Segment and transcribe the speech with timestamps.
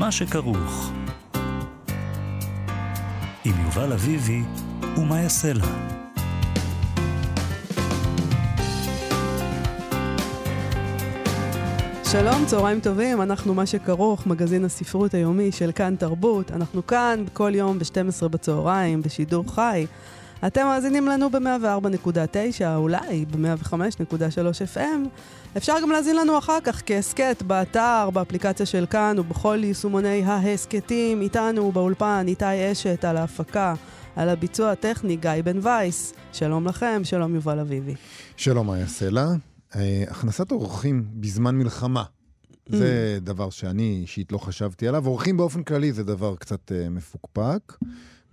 [0.00, 0.92] מה שכרוך.
[3.44, 4.42] עם יובל אביבי
[4.96, 5.66] ומה יעשה לה.
[12.10, 16.50] שלום, צהריים טובים, אנחנו מה שכרוך, מגזין הספרות היומי של כאן תרבות.
[16.50, 19.86] אנחנו כאן כל יום ב-12 בצהריים, בשידור חי.
[20.46, 25.08] אתם מאזינים לנו ב-104.9, אולי ב-105.3 FM.
[25.56, 31.20] אפשר גם להאזין לנו אחר כך כהסכת באתר, באפליקציה של כאן ובכל יישומוני ההסכתים.
[31.20, 33.74] איתנו באולפן איתי אשת על ההפקה,
[34.16, 36.14] על הביצוע הטכני גיא בן וייס.
[36.32, 37.94] שלום לכם, שלום יובל אביבי.
[38.36, 39.26] שלום, מאיה סלע.
[39.76, 42.04] אה, הכנסת אורחים בזמן מלחמה,
[42.68, 45.06] זה דבר שאני אישית לא חשבתי עליו.
[45.06, 47.74] אורחים באופן כללי זה דבר קצת uh, מפוקפק.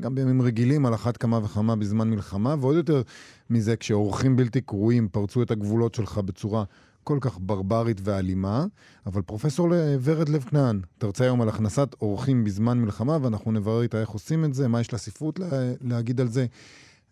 [0.02, 3.02] גם בימים רגילים, על אחת כמה וכמה בזמן מלחמה, ועוד יותר
[3.50, 6.64] מזה, כשאורחים בלתי קרואים פרצו את הגבולות שלך בצורה
[7.04, 8.66] כל כך ברברית ואלימה.
[9.06, 9.68] אבל פרופסור
[10.02, 14.46] ורד לב כנען, תרצה היום על הכנסת אורחים בזמן מלחמה, ואנחנו נברר איתה איך עושים
[14.46, 15.48] את זה, מה יש לספרות לה,
[15.82, 16.46] להגיד על זה.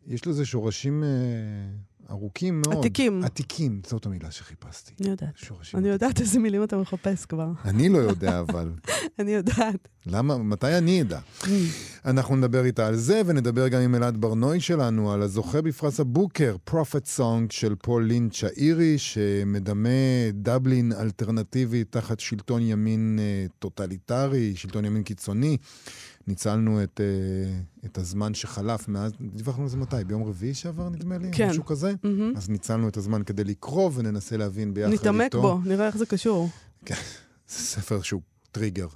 [0.07, 1.09] יש לזה שורשים אה,
[2.09, 2.77] ארוכים מאוד.
[2.77, 3.23] עתיקים.
[3.23, 4.91] עתיקים, זאת המילה שחיפשתי.
[5.01, 5.29] אני יודעת.
[5.35, 5.79] שורשים.
[5.79, 7.47] אני יודעת איזה מילים אתה מחפש כבר.
[7.65, 8.71] אני לא יודע, אבל.
[9.19, 9.87] אני יודעת.
[10.05, 10.37] למה?
[10.37, 11.19] מתי אני אדע?
[12.05, 16.55] אנחנו נדבר איתה על זה, ונדבר גם עם אלעד ברנוי שלנו, על הזוכה בפרס הבוקר,
[16.63, 19.89] Prophet Song של פול לינץ' האירי, שמדמה
[20.33, 25.57] דבלין אלטרנטיבי תחת שלטון ימין אה, טוטליטרי, שלטון ימין קיצוני.
[26.27, 30.03] ניצלנו את, אה, את הזמן שחלף מאז, דיווחנו על זה מתי?
[30.07, 31.31] ביום רביעי שעבר נדמה לי?
[31.31, 31.49] כן.
[31.49, 31.91] משהו כזה?
[31.91, 32.37] Mm-hmm.
[32.37, 35.03] אז ניצלנו את הזמן כדי לקרוא וננסה להבין ביחד איתו.
[35.03, 36.49] נתעמק בו, נראה איך זה קשור.
[36.85, 36.95] כן,
[37.49, 38.21] זה ספר שהוא
[38.51, 38.87] טריגר.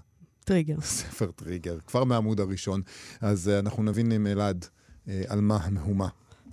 [0.44, 0.82] טריגר.
[1.02, 2.82] ספר טריגר, כבר מהעמוד הראשון.
[3.22, 4.66] אז אה, אנחנו נבין עם אלעד
[5.06, 6.08] אה, על מה המהומה.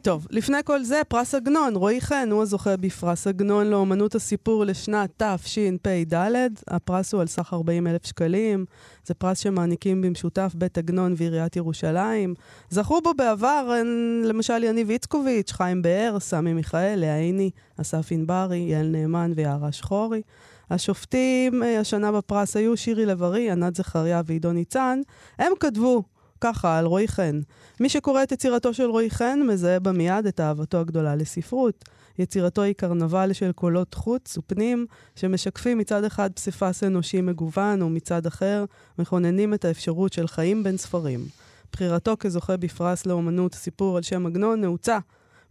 [0.07, 1.77] טוב, לפני כל זה, פרס עגנון.
[1.77, 6.15] רועי חן הוא הזוכה בפרס עגנון לאומנות הסיפור לשנת תשפ"ד.
[6.69, 8.65] הפרס הוא על סך 40 אלף שקלים.
[9.05, 12.35] זה פרס שמעניקים במשותף בית עגנון ועיריית ירושלים.
[12.71, 13.73] זכו בו בעבר,
[14.25, 17.51] למשל, יניב איצקוביץ', חיים באר, סמי מיכאל, לאה עיני,
[17.81, 20.23] אסף ענברי, יעל נאמן ויערה שחורי.
[20.71, 25.01] השופטים השנה בפרס היו שירי לב-ארי, ענת זכריה ועידו ניצן.
[25.39, 26.03] הם כתבו
[26.41, 27.41] ככה, על רועי חן.
[27.81, 31.85] מי שקורא את יצירתו של רועי חן, מזהה בה מיד את אהבתו הגדולה לספרות.
[32.19, 34.87] יצירתו היא קרנבל של קולות חוץ ופנים,
[35.17, 38.65] שמשקפים מצד אחד פסיפס אנושי מגוון, ומצד אחר
[38.99, 41.21] מכוננים את האפשרות של חיים בין ספרים.
[41.73, 44.99] בחירתו כזוכה בפרס לאומנות סיפור על שם עגנון נעוצה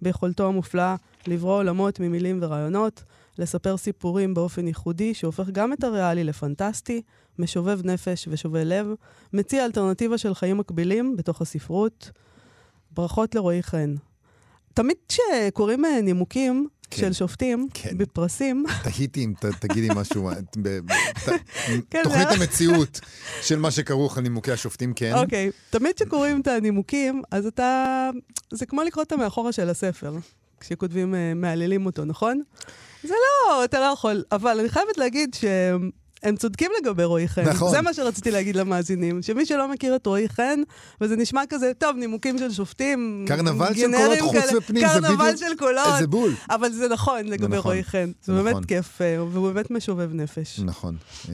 [0.02, 0.96] ביכולתו המופלאה
[1.28, 3.04] לברוא עולמות ממילים ורעיונות,
[3.38, 7.02] לספר סיפורים באופן ייחודי שהופך גם את הריאלי לפנטסטי,
[7.40, 8.88] משובב נפש ושובה לב,
[9.34, 12.12] מציע אלטרנטיבה של חיים מקבילים בתוך הספרות.
[12.92, 13.96] ברכות לרועי חן.
[14.74, 17.02] תמיד כשקוראים אה, נימוקים כן.
[17.02, 17.98] של שופטים כן.
[17.98, 18.66] בפרסים...
[18.84, 20.92] תהיתי אם תגידי משהו, ב, ב,
[21.26, 21.30] ת,
[21.92, 23.00] כן, תוכנית המציאות
[23.42, 25.14] של מה שכרוך על נימוקי השופטים, כן.
[25.16, 28.10] אוקיי, תמיד כשקוראים את הנימוקים, אז אתה...
[28.52, 30.18] זה כמו לקרוא את המאחורה של הספר,
[30.60, 32.42] כשכותבים, אה, מהללים אותו, נכון?
[33.08, 34.24] זה לא, אתה לא יכול.
[34.32, 35.46] אבל אני חייבת להגיד ש...
[36.26, 37.50] הם צודקים לגבי רועי חן.
[37.50, 37.72] נכון.
[37.72, 39.22] זה מה שרציתי להגיד למאזינים.
[39.22, 40.60] שמי שלא מכיר את רועי חן,
[41.02, 45.20] וזה נשמע כזה, טוב, נימוקים של שופטים, קרנבל של קולות חוץ ופנים, זה בדיוק...
[45.20, 45.88] קרנבל של קולות.
[45.96, 46.34] איזה בול.
[46.50, 48.12] אבל זה נכון לגבי נכון, רועי חן.
[48.24, 48.46] זה נכון.
[48.46, 50.60] באמת כיף, אה, והוא באמת משובב נפש.
[50.60, 50.96] נכון.
[51.30, 51.34] אה,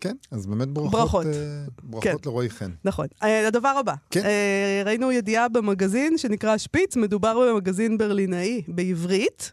[0.00, 0.92] כן, אז באמת ברכות.
[0.92, 1.26] ברכות.
[1.26, 1.32] אה,
[1.82, 2.14] ברכות כן.
[2.26, 2.70] לרועי חן.
[2.84, 3.06] נכון.
[3.22, 3.94] אה, הדבר הבא.
[4.10, 4.24] כן.
[4.24, 9.52] אה, ראינו ידיעה במגזין שנקרא שפיץ, מדובר במגזין ברלינאי בעברית.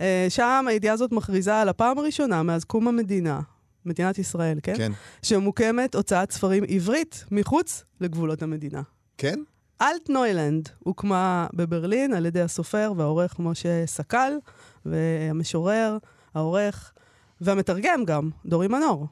[0.00, 3.40] אה, שם הידיעה הזאת מכריזה על הפעם הראשונה מאז קום המדינה,
[3.84, 4.76] מדינת ישראל, כן?
[4.76, 4.92] כן.
[5.22, 8.82] שמוקמת הוצאת ספרים עברית מחוץ לגבולות המדינה.
[9.18, 9.40] כן?
[9.82, 14.32] אלטנוילנד הוקמה בברלין על ידי הסופר והעורך משה סקל,
[14.86, 15.98] והמשורר,
[16.34, 16.92] העורך
[17.40, 19.06] והמתרגם גם, דורי מנור.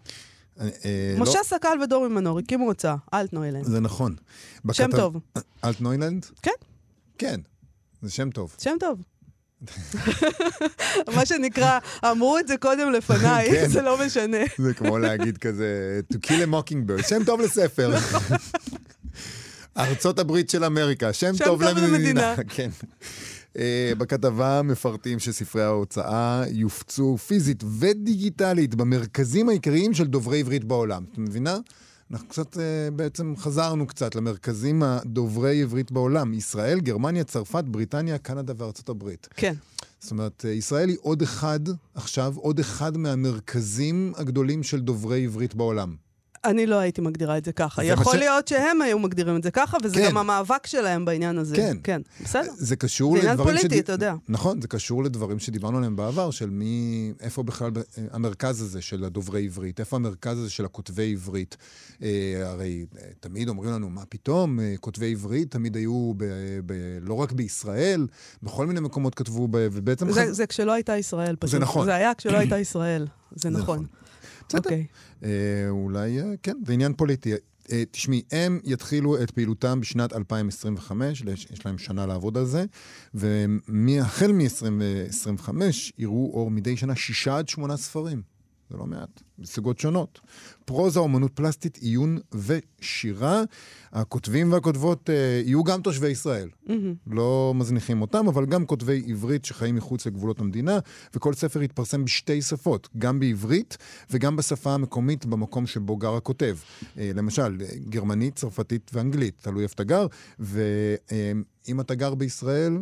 [0.61, 1.45] אה, משה לא...
[1.45, 3.65] סקל ודורי מנור הקימו הוצאה, אלטנוילנד.
[3.65, 4.17] זה נכון.
[4.73, 4.91] שם.
[4.97, 5.17] טוב.
[5.65, 6.27] אלטנוילנד?
[6.43, 6.51] כן.
[7.19, 7.41] כן,
[8.03, 8.55] זה שם טוב.
[8.59, 9.03] שם טוב.
[11.17, 11.79] מה שנקרא,
[12.11, 13.69] אמרו את זה קודם לפניי, כן.
[13.69, 14.37] זה לא משנה.
[14.65, 17.95] זה כמו להגיד כזה, to kill a mockingbird, שם טוב לספר.
[19.77, 21.99] ארצות הברית של אמריקה, שם, שם טוב טוב למדינה.
[21.99, 22.35] למדינה.
[22.49, 22.71] כן.
[23.59, 31.05] אה, בכתבה מפרטים שספרי ההוצאה יופצו פיזית ודיגיטלית במרכזים העיקריים של דוברי עברית בעולם.
[31.13, 31.59] את מבינה?
[32.13, 32.61] אנחנו קצת, uh,
[32.97, 36.35] בעצם חזרנו קצת למרכזים הדוברי עברית בעולם.
[36.35, 39.29] ישראל, גרמניה, צרפת, בריטניה, קנדה וארצות הברית.
[39.35, 39.55] כן.
[40.01, 41.61] זאת אומרת, אה, ישראל היא עוד אחד,
[41.95, 45.97] עכשיו, עוד אחד מהמרכזים הגדולים של דוברי עברית בעולם.
[46.51, 47.83] אני לא הייתי מגדירה את זה ככה.
[47.83, 50.07] זה יכול ש- להיות שהם היו מגדירים את זה ככה, וזה כן.
[50.11, 51.57] גם המאבק שלהם בעניין הזה.
[51.57, 51.77] כן.
[51.83, 52.51] כן, בסדר.
[52.57, 54.15] זה קשור זה עניין לדברים פוליטי, אתה יודע.
[54.29, 57.13] נכון, זה קשור לדברים שדיברנו עליהם בעבר, של מי...
[57.21, 57.81] איפה בכלל ב-
[58.11, 59.81] המרכז הזה של הדוברי עברית?
[59.81, 61.57] איפה המרכז הזה של הכותבי עברית?
[62.03, 62.09] אה,
[62.45, 64.61] הרי אה, תמיד אומרים לנו, מה פתאום?
[64.61, 66.25] אה, כותבי עברית תמיד היו ב,
[66.67, 66.73] ב,
[67.03, 68.07] לא רק בישראל,
[68.43, 70.13] בכל מיני מקומות כתבו, ב, ובעצם...
[70.13, 71.61] זה, חז- זה כשלא הייתה ישראל פשוט.
[71.61, 71.85] נכון.
[71.85, 73.07] זה היה כשלא הייתה ישראל.
[73.35, 73.87] זה זה נכון.
[74.49, 74.71] בסדר.
[74.71, 74.87] אוקיי.
[75.25, 77.33] אה, אולי, אה, כן, זה עניין פוליטי.
[77.73, 82.65] אה, תשמעי, הם יתחילו את פעילותם בשנת 2025, יש יש להם שנה לעבוד על זה,
[83.15, 85.49] והחל מ-2025
[85.99, 88.38] יראו אור מדי שנה שישה עד שמונה ספרים.
[88.71, 90.21] זה לא מעט, בסוגות שונות.
[90.65, 93.43] פרוזה, אומנות פלסטית, עיון ושירה.
[93.93, 96.49] הכותבים והכותבות אה, יהיו גם תושבי ישראל.
[96.67, 96.95] מהמם.
[97.07, 100.79] לא מזניחים אותם, אבל גם כותבי עברית שחיים מחוץ לגבולות המדינה,
[101.15, 103.77] וכל ספר יתפרסם בשתי שפות, גם בעברית
[104.11, 106.57] וגם בשפה המקומית במקום שבו גר הכותב.
[106.99, 110.07] אה, למשל, אה, גרמנית, צרפתית ואנגלית, תלוי איפה אתה גר,
[110.39, 112.79] ואם אתה גר בישראל...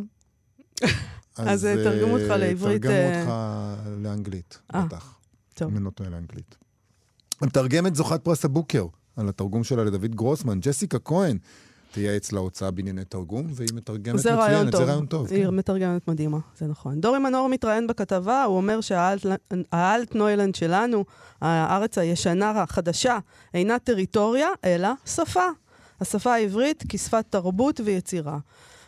[1.37, 3.31] אז, אה, אה, תרגמו אותך לעברית, תרגמו אה, אותך
[4.01, 5.16] לאנגלית, אה, בטח.
[5.57, 5.71] טוב.
[5.71, 6.55] אם אני לא טועה לאנגלית.
[7.41, 8.85] המתרגמת זוכת פרס הבוקר,
[9.17, 11.37] על התרגום שלה לדוד גרוסמן, ג'סיקה כהן,
[11.91, 14.71] תייעץ להוצאה בענייני תרגום, והיא מתרגמת זה רעיון מצוינת.
[14.71, 14.81] טוב.
[14.81, 15.27] זה רעיון טוב.
[15.27, 15.55] היא כן.
[15.55, 17.01] מתרגמת מדהימה, זה נכון.
[17.01, 21.05] דורי מנור מתראיין בכתבה, הוא אומר שהאלטנוילנד שלנו,
[21.41, 23.17] הארץ הישנה, החדשה,
[23.53, 25.47] אינה טריטוריה, אלא שפה.
[26.01, 28.37] השפה העברית כשפת תרבות ויצירה.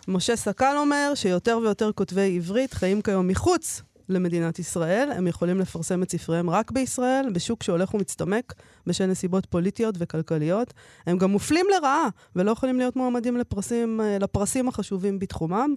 [0.07, 5.11] משה סקל אומר שיותר ויותר כותבי עברית חיים כיום מחוץ למדינת ישראל.
[5.11, 8.53] הם יכולים לפרסם את ספריהם רק בישראל, בשוק שהולך ומצטמק
[8.87, 10.73] בשל נסיבות פוליטיות וכלכליות.
[11.05, 15.75] הם גם מופלים לרעה ולא יכולים להיות מועמדים לפרסים, אה, לפרסים החשובים בתחומם.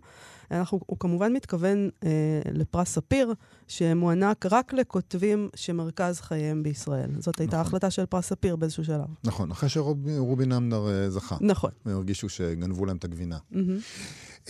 [0.51, 2.11] אנחנו, הוא כמובן מתכוון אה,
[2.53, 3.35] לפרס ספיר,
[3.69, 7.11] שמוענק רק לכותבים שמרכז חייהם בישראל.
[7.19, 7.67] זאת הייתה נכון.
[7.67, 9.07] החלטה של פרס ספיר באיזשהו שלב.
[9.25, 11.37] נכון, אחרי שרובין אמנר אה, זכה.
[11.41, 11.71] נכון.
[11.85, 13.39] הם הרגישו שגנבו להם את הגבינה.
[13.51, 13.79] מהמם.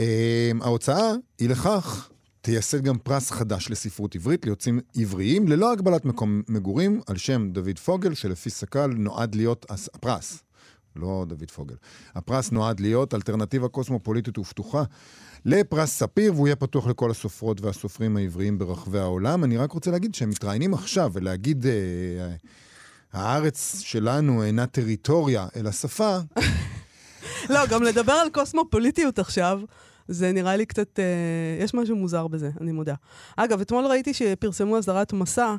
[0.00, 2.08] אה, ההוצאה היא לכך
[2.42, 7.78] תייסד גם פרס חדש לספרות עברית ליוצאים עבריים, ללא הגבלת מקום מגורים, על שם דוד
[7.78, 10.42] פוגל, שלפי סקל נועד להיות הפרס.
[10.96, 11.74] לא דוד פוגל.
[12.14, 14.82] הפרס נועד להיות אלטרנטיבה קוסמופוליטית ופתוחה
[15.44, 19.44] לפרס ספיר, והוא יהיה פתוח לכל הסופרות והסופרים העבריים ברחבי העולם.
[19.44, 22.34] אני רק רוצה להגיד שהם מתראיינים עכשיו, ולהגיד, אה, אה,
[23.12, 26.18] הארץ שלנו אינה טריטוריה, אלא שפה,
[27.50, 29.60] לא, גם לדבר על קוסמופוליטיות עכשיו,
[30.08, 30.98] זה נראה לי קצת...
[30.98, 32.94] אה, יש משהו מוזר בזה, אני מודה.
[33.36, 35.56] אגב, אתמול ראיתי שפרסמו אזהרת מסע,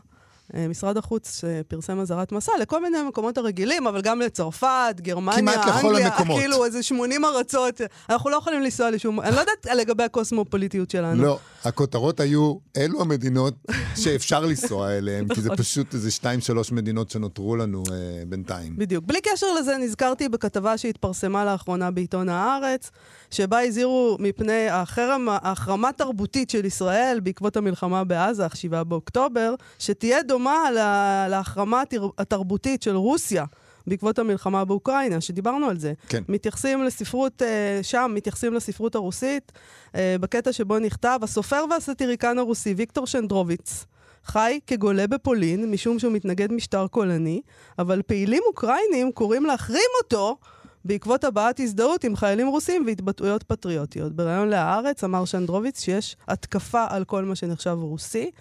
[0.53, 5.37] אה, משרד החוץ אה, פרסם אזהרת מסע לכל מיני מקומות הרגילים, אבל גם לצרפת, גרמניה,
[5.37, 6.39] כמעט לכל אנגליה, המקומות.
[6.39, 7.81] כאילו איזה 80 ארצות.
[8.09, 9.21] אנחנו לא יכולים לנסוע לשום...
[9.21, 11.23] אני לא יודעת לגבי הקוסמופוליטיות שלנו.
[11.23, 13.53] לא, הכותרות היו, אלו המדינות
[13.95, 15.57] שאפשר לנסוע אליהן, כי זה נכון.
[15.57, 17.95] פשוט איזה שתיים, שלוש מדינות שנותרו לנו אה,
[18.27, 18.77] בינתיים.
[18.77, 19.05] בדיוק.
[19.05, 22.91] בלי קשר לזה, נזכרתי בכתבה שהתפרסמה לאחרונה בעיתון הארץ,
[23.31, 30.71] שבה הזהירו מפני החרם, ההחרמה התרבותית של ישראל בעקבות המלחמה בעזה, 7 באוקטובר, שתהיה דומה
[30.73, 33.45] לה- להחרמה התר- התרבותית של רוסיה.
[33.87, 35.93] בעקבות המלחמה באוקראינה, שדיברנו על זה.
[36.09, 36.23] כן.
[36.29, 39.51] מתייחסים לספרות, אה, שם מתייחסים לספרות הרוסית,
[39.95, 43.85] אה, בקטע שבו נכתב, הסופר והסטיריקן הרוסי ויקטור שנדרוביץ
[44.25, 47.41] חי כגולה בפולין, משום שהוא מתנגד משטר קולני,
[47.79, 50.37] אבל פעילים אוקראינים קוראים להחרים אותו
[50.85, 54.13] בעקבות הבעת הזדהות עם חיילים רוסים והתבטאויות פטריוטיות.
[54.13, 58.31] בריאיון להארץ אמר שנדרוביץ שיש התקפה על כל מה שנחשב רוסי,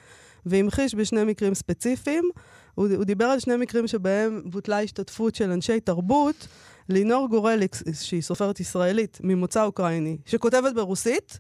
[0.47, 2.25] והמחיש בשני מקרים ספציפיים.
[2.75, 6.47] הוא, הוא דיבר על שני מקרים שבהם בוטלה השתתפות של אנשי תרבות.
[6.89, 11.39] לינור גורליק, שהיא סופרת ישראלית ממוצא אוקראיני, שכותבת ברוסית,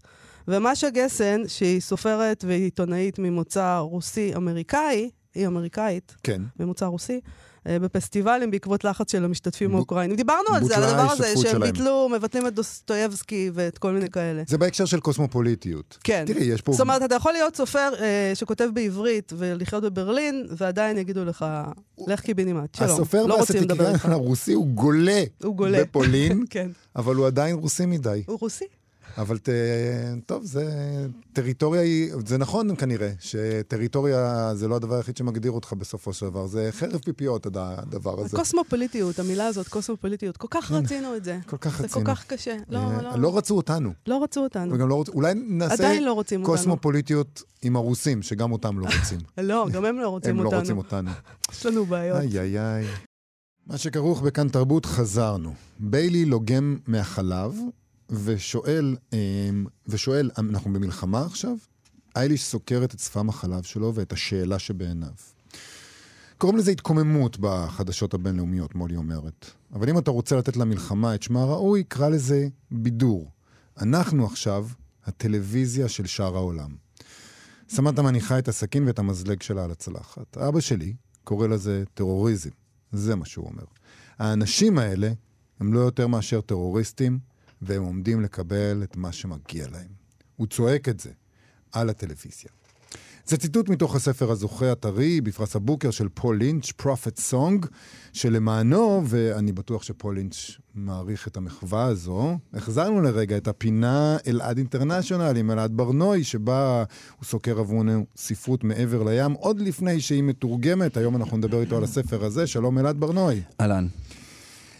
[0.48, 6.42] ומשה גסן, שהיא סופרת ועיתונאית ממוצא רוסי-אמריקאי, היא אמריקאית, כן.
[6.60, 7.20] ממוצא רוסי,
[7.66, 10.16] בפסטיבלים בעקבות לחץ של המשתתפים האוקראינים.
[10.16, 11.60] דיברנו על זה, על הדבר הזה, שהם.
[11.60, 14.42] ביטלו, מבטלים את דוסטויבסקי ואת כל מיני כאלה.
[14.46, 15.98] זה בהקשר של קוסמופוליטיות.
[16.04, 16.24] כן.
[16.26, 16.72] תראי, יש פה...
[16.72, 21.46] זאת אומרת, אתה יכול להיות סופר אה, שכותב בעברית ולחיות בברלין, ועדיין יגידו לך,
[22.06, 22.90] לך קיבינימט, שלום.
[22.90, 24.06] הסופר לא רוצים לדבר איתך.
[24.12, 25.82] הרוסי הוא גולה הוא גולה.
[25.82, 26.70] בפולין, כן.
[26.96, 28.22] אבל הוא עדיין רוסי מדי.
[28.26, 28.64] הוא רוסי.
[29.18, 29.48] אבל ת,
[30.26, 30.66] טוב, זה
[31.32, 36.46] טריטוריה היא, זה נכון כנראה, שטריטוריה זה לא הדבר היחיד שמגדיר אותך בסופו של דבר,
[36.46, 38.36] זה חרב פיפיות הדבר הזה.
[38.36, 40.74] הקוסמופוליטיות, המילה הזאת, קוסמופוליטיות, כל כך כן.
[40.74, 41.38] רצינו את זה.
[41.46, 42.04] כל כך זה רצינו.
[42.04, 42.56] כל כך קשה.
[42.68, 43.92] לא, אה, לא, לא רצו אותנו.
[44.06, 44.74] לא רצו אותנו.
[44.74, 45.08] וגם לא רוצ...
[45.08, 46.44] אולי נעשה לא אותנו.
[46.44, 49.18] קוסמופוליטיות עם הרוסים, שגם אותם לא רוצים.
[49.38, 50.60] לא, גם הם לא רוצים הם לא אותנו.
[50.60, 51.10] רוצים אותנו.
[51.52, 52.20] יש לנו בעיות.
[52.20, 52.86] איי איי איי.
[53.66, 55.54] מה שכרוך בכאן תרבות, חזרנו.
[55.78, 57.54] ביילי לוגם מהחלב,
[58.12, 61.56] ושואל, אמ, ושואל, אנחנו במלחמה עכשיו?
[62.16, 65.12] אייליש סוקרת את שפם החלב שלו ואת השאלה שבעיניו.
[66.38, 69.50] קוראים לזה התקוממות בחדשות הבינלאומיות, מולי אומרת.
[69.72, 73.30] אבל אם אתה רוצה לתת למלחמה את שמה הראוי, קרא לזה בידור.
[73.80, 74.66] אנחנו עכשיו
[75.04, 76.74] הטלוויזיה של שאר העולם.
[77.68, 80.38] סמנטה מניחה את הסכין ואת המזלג שלה על הצלחת.
[80.38, 82.50] אבא שלי קורא לזה טרוריזם.
[82.92, 83.64] זה מה שהוא אומר.
[84.18, 85.12] האנשים האלה
[85.60, 87.18] הם לא יותר מאשר טרוריסטים,
[87.62, 89.92] והם עומדים לקבל את מה שמגיע להם.
[90.36, 91.10] הוא צועק את זה
[91.72, 92.50] על הטלוויזיה.
[93.26, 97.66] זה ציטוט מתוך הספר הזוכה הטרי בפרס הבוקר של פול לינץ', Prophet Song,
[98.12, 105.36] שלמענו, ואני בטוח שפול לינץ' מעריך את המחווה הזו, החזרנו לרגע את הפינה אלעד International
[105.36, 106.84] עם אלעד ברנוי, שבה
[107.16, 110.96] הוא סוקר עבורנו ספרות מעבר לים, עוד לפני שהיא מתורגמת.
[110.96, 112.46] היום אנחנו נדבר איתו על הספר הזה.
[112.46, 113.42] שלום אלעד ברנוי.
[113.60, 113.86] אהלן.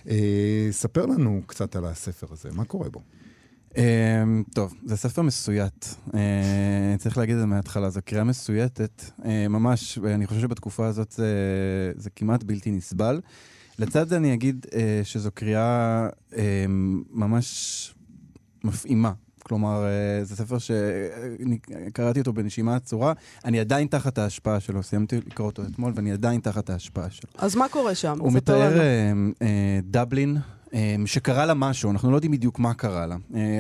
[0.09, 3.01] אה, ספר לנו קצת על הספר הזה, מה קורה בו?
[3.77, 5.87] אה, טוב, זה ספר מסויט.
[6.15, 9.03] אה, צריך להגיד את זה מההתחלה, זו קריאה מסויטת.
[9.49, 11.27] ממש, אני חושב שבתקופה הזאת זה,
[11.97, 13.21] זה כמעט בלתי נסבל.
[13.79, 14.67] לצד זה אני אגיד
[15.05, 16.65] שזו קריאה אה,
[17.11, 17.95] ממש
[18.65, 19.13] מפעימה.
[19.43, 23.13] כלומר, אה, זה ספר שקראתי אותו בנשימה עצורה,
[23.45, 27.31] אני עדיין תחת ההשפעה שלו, סיימתי לקרוא אותו אתמול ואני עדיין תחת ההשפעה שלו.
[27.39, 28.17] אז מה קורה שם?
[28.21, 28.81] הוא מתאר.
[28.81, 30.37] אה, אה, דבלין.
[31.07, 33.17] שקרה לה משהו, אנחנו לא יודעים בדיוק מה קרה לה.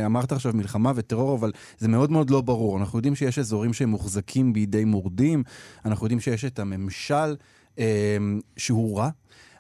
[0.07, 2.79] אמרת עכשיו מלחמה וטרור, אבל זה מאוד מאוד לא ברור.
[2.79, 5.43] אנחנו יודעים שיש אזורים שהם מוחזקים בידי מורדים,
[5.85, 7.37] אנחנו יודעים שיש את הממשל
[8.57, 9.11] שהוא רע,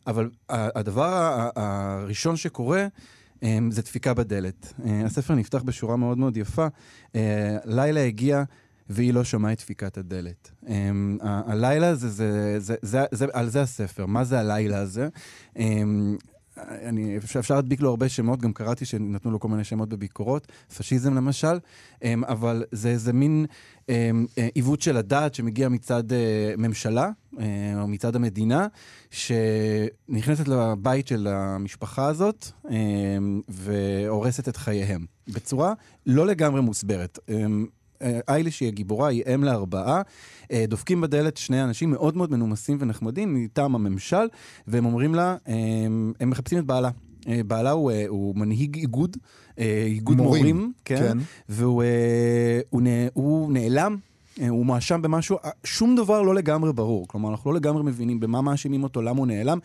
[0.06, 2.86] אבל הדבר הראשון שקורה,
[3.70, 4.72] זה דפיקה בדלת.
[4.86, 6.66] אה, הספר נפתח בשורה מאוד מאוד יפה.
[7.14, 8.42] אה, לילה הגיע
[8.90, 10.50] והיא לא שמעה את דפיקת הדלת.
[11.22, 14.06] ה- הלילה הזה, זה, זה, זה, זה, על זה הספר.
[14.06, 15.08] מה זה הלילה הזה?
[15.56, 15.60] Um,
[16.56, 21.14] אני, אפשר, להדביק לו הרבה שמות, גם קראתי שנתנו לו כל מיני שמות בביקורות, פשיזם
[21.14, 21.58] למשל,
[22.04, 23.46] אבל זה איזה מין
[23.90, 24.10] אה,
[24.54, 26.04] עיוות של הדעת שמגיע מצד
[26.58, 27.10] ממשלה,
[27.80, 28.66] או מצד המדינה,
[29.10, 32.70] שנכנסת לבית של המשפחה הזאת um,
[33.48, 35.72] והורסת את חייהם, בצורה
[36.06, 37.18] לא לגמרי מוסברת.
[38.02, 40.02] אה, אייליש היא הגיבורה, היא אם לארבעה.
[40.52, 44.26] אה, דופקים בדלת שני אנשים מאוד מאוד מנומסים ונחמדים מטעם הממשל,
[44.66, 45.54] והם אומרים לה, אה,
[46.20, 46.90] הם מחפשים את בעלה.
[47.28, 49.16] אה, בעלה הוא, אה, הוא מנהיג איגוד,
[49.58, 51.18] אה, איגוד מורים, מורים, כן, כן.
[51.48, 53.96] והוא אה, הוא, הוא נעלם.
[54.40, 57.08] אה, הוא מואשם במשהו, אה, שום דבר לא לגמרי ברור.
[57.08, 59.58] כלומר, אנחנו לא לגמרי מבינים במה מאשימים אותו, למה הוא נעלם.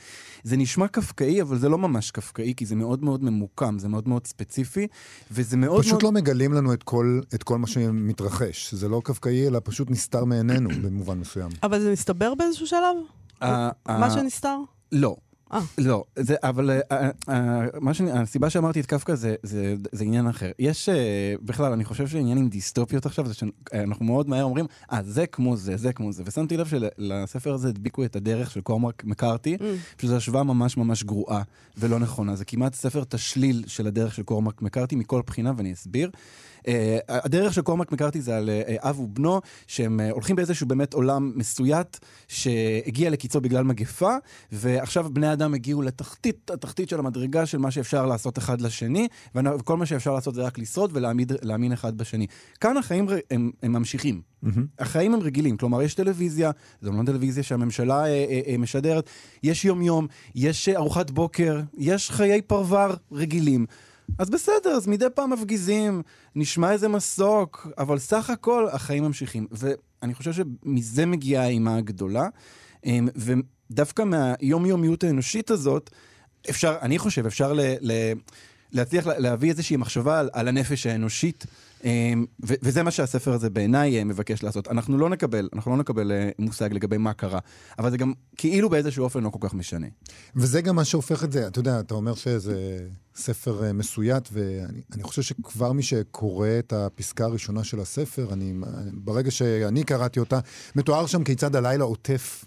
[0.44, 4.08] זה נשמע קפקאי, אבל זה לא ממש קפקאי, כי זה מאוד מאוד ממוקם, זה מאוד
[4.08, 4.88] מאוד ספציפי,
[5.32, 6.04] וזה מאוד פשוט מאוד...
[6.04, 8.74] לא מגלים לנו את כל, את כל מה שמתרחש.
[8.74, 11.50] זה לא קפקאי, אלא פשוט נסתר מעינינו במובן מסוים.
[11.64, 12.96] אבל זה מסתבר באיזשהו שלב?
[13.42, 14.58] אה, מה שנסתר?
[14.92, 15.16] לא.
[15.54, 15.60] אה.
[15.77, 20.04] לא, זה, אבל אה, אה, אה, מה שאני, הסיבה שאמרתי את קפקא זה, זה, זה
[20.04, 20.51] עניין אחר.
[20.60, 20.89] יש,
[21.42, 25.56] בכלל, אני חושב שהעניין עם דיסטופיות עכשיו, זה שאנחנו מאוד מהר אומרים, אה, זה כמו
[25.58, 26.24] זה, זה כמו זה.
[26.25, 30.01] ושמתי לב שלספר הזה הדביקו את הדרך של קורמרק מקארתי, Mm.
[30.01, 31.42] שזו השוואה ממש ממש גרועה
[31.77, 32.36] ולא נכונה.
[32.36, 36.10] זה כמעט ספר תשליל של הדרך של קורמרק מקארתי מכל בחינה, ואני אסביר.
[36.68, 36.70] Uh,
[37.08, 41.32] הדרך של קורמק מקארתי זה על uh, אב ובנו, שהם uh, הולכים באיזשהו באמת עולם
[41.36, 41.98] מסויט,
[42.28, 44.16] שהגיע לקיצו בגלל מגפה,
[44.52, 49.78] ועכשיו בני אדם הגיעו לתחתית, התחתית של המדרגה של מה שאפשר לעשות אחד לשני, וכל
[49.78, 52.28] מה שאפשר לעשות זה רק לשרוד ולהאמין אחד בשני.
[52.62, 54.22] כאן החיים הם, הם ממשיכים.
[54.80, 59.10] החיים הם רגילים, כלומר יש טלוויזיה, זו לא טלוויזיה שהממשלה אה, אה, אה, משדרת,
[59.44, 63.66] יש יום-יום, יש אה, ארוחת בוקר, יש חיי פרבר רגילים.
[64.18, 66.02] אז בסדר, אז מדי פעם מפגיזים,
[66.36, 69.48] נשמע איזה מסוק, אבל סך הכל החיים ממשיכים.
[69.52, 72.28] ואני חושב שמזה מגיעה האימה הגדולה,
[72.86, 75.90] אמ, ודווקא מהיומיומיות האנושית הזאת,
[76.50, 77.60] אפשר, אני חושב, אפשר ל...
[77.82, 77.92] ל
[78.72, 81.46] להצליח לה- להביא איזושהי מחשבה על, על הנפש האנושית,
[82.44, 84.68] וזה מה שהספר הזה בעיניי אה, מבקש לעשות.
[84.68, 87.40] אנחנו לא נקבל, אנחנו לא נקבל אה, מושג לגבי מה קרה,
[87.80, 89.88] אבל זה גם כאילו באיזשהו אופן לא כל כך משנה.
[90.36, 94.82] וזה גם מה שהופך את זה, אתה יודע, אתה אומר שזה ספר אה, מסויט, ואני
[94.94, 98.54] אני חושב שכבר מי שקורא את הפסקה הראשונה של הספר, אני,
[98.94, 100.40] ברגע שאני קראתי אותה,
[100.76, 102.46] מתואר שם כיצד הלילה עוטף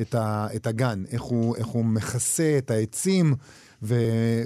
[0.00, 3.34] את, ה, את הגן, איך הוא, איך הוא מכסה את העצים
[3.82, 3.94] ו,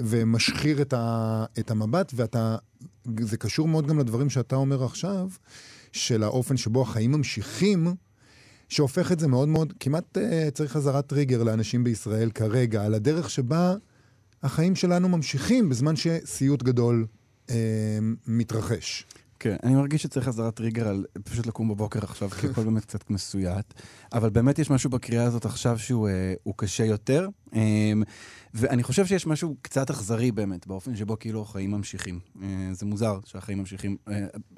[0.03, 2.55] ומשחיר את, ה, את המבט, ואתה,
[3.19, 5.29] זה קשור מאוד גם לדברים שאתה אומר עכשיו,
[5.91, 7.87] של האופן שבו החיים ממשיכים,
[8.69, 13.29] שהופך את זה מאוד מאוד, כמעט uh, צריך חזרת טריגר לאנשים בישראל כרגע, על הדרך
[13.29, 13.75] שבה
[14.43, 17.05] החיים שלנו ממשיכים בזמן שסיוט גדול
[17.47, 17.51] uh,
[18.27, 19.05] מתרחש.
[19.39, 23.09] כן, אני מרגיש שצריך חזרת טריגר על פשוט לקום בבוקר עכשיו, כי הכל באמת קצת
[23.09, 23.73] מסויט.
[24.13, 26.09] אבל באמת יש משהו בקריאה הזאת עכשיו שהוא
[26.47, 27.27] uh, קשה יותר.
[27.49, 27.55] Um,
[28.53, 32.19] ואני חושב שיש משהו קצת אכזרי באמת, באופן שבו כאילו החיים ממשיכים.
[32.35, 32.39] Uh,
[32.71, 34.11] זה מוזר שהחיים ממשיכים uh,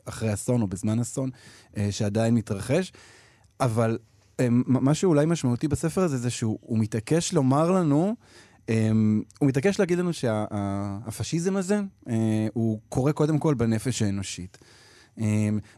[0.06, 1.30] אחרי אסון או בזמן אסון,
[1.74, 2.92] uh, שעדיין מתרחש.
[3.60, 3.98] אבל
[4.42, 8.16] um, מה שאולי משמעותי בספר הזה זה שהוא מתעקש לומר לנו,
[9.40, 12.12] הוא מתעקש להגיד לנו שהפשיזם שה, הזה, uh,
[12.54, 14.58] הוא קורה קודם כל בנפש האנושית.
[15.18, 15.22] Um,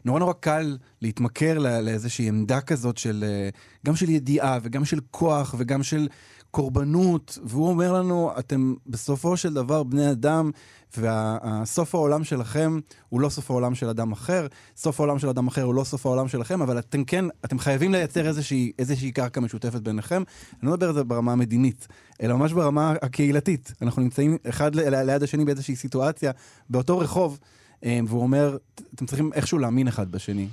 [0.04, 5.00] נורא נורא קל להתמכר לא, לאיזושהי עמדה כזאת של, uh, גם של ידיעה וגם של
[5.10, 6.08] כוח וגם של
[6.52, 10.50] קורבנות, והוא אומר לנו, אתם בסופו של דבר בני אדם,
[10.98, 12.78] וסוף העולם שלכם
[13.08, 16.06] הוא לא סוף העולם של אדם אחר, סוף העולם של אדם אחר הוא לא סוף
[16.06, 20.22] העולם שלכם, אבל אתם כן, אתם חייבים לייצר איזושהי, איזושהי קרקע משותפת ביניכם.
[20.62, 21.88] אני לא מדבר על זה ברמה המדינית,
[22.22, 23.72] אלא ממש ברמה הקהילתית.
[23.82, 26.32] אנחנו נמצאים אחד ליד השני באיזושהי סיטואציה,
[26.70, 27.38] באותו רחוב.
[27.84, 28.56] אמ, והוא אומר,
[28.94, 30.48] אתם צריכים איכשהו להאמין אחד בשני,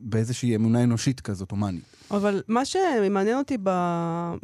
[0.00, 1.99] באיזושהי אמונה אנושית כזאת, הומנית.
[2.10, 3.58] אבל מה שמעניין אותי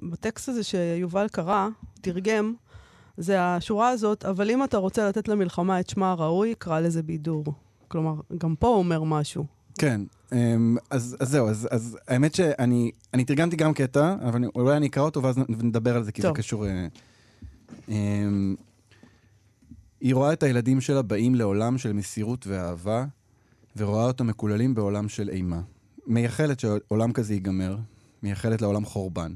[0.02, 1.68] בטקסט הזה שיובל קרא,
[2.00, 2.54] תרגם,
[3.16, 7.44] זה השורה הזאת, אבל אם אתה רוצה לתת למלחמה את שמה הראוי, קרא לזה בידור.
[7.88, 9.46] כלומר, גם פה הוא אומר משהו.
[9.78, 10.00] כן,
[10.32, 14.76] אמ, אז, אז זהו, אז, אז האמת שאני אני תרגמתי גם קטע, אבל אני, אולי
[14.76, 16.30] אני אקרא אותו ואז נדבר על זה, כי טוב.
[16.30, 16.66] זה קשור...
[16.66, 16.86] אה,
[17.88, 18.54] אמ,
[20.00, 23.04] היא רואה את הילדים שלה באים לעולם של מסירות ואהבה,
[23.76, 25.60] ורואה אותו מקוללים בעולם של אימה.
[26.06, 27.76] מייחלת שעולם כזה ייגמר,
[28.22, 29.34] מייחלת לעולם חורבן.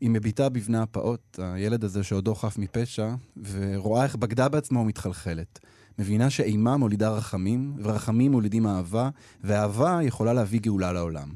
[0.00, 3.14] היא מביטה בבנה הפעוט, הילד הזה שעודו חף מפשע,
[3.50, 5.58] ורואה איך בגדה בעצמה ומתחלחלת.
[5.98, 9.10] מבינה שאימה מולידה רחמים, ורחמים מולידים אהבה,
[9.44, 11.28] ואהבה יכולה להביא גאולה לעולם.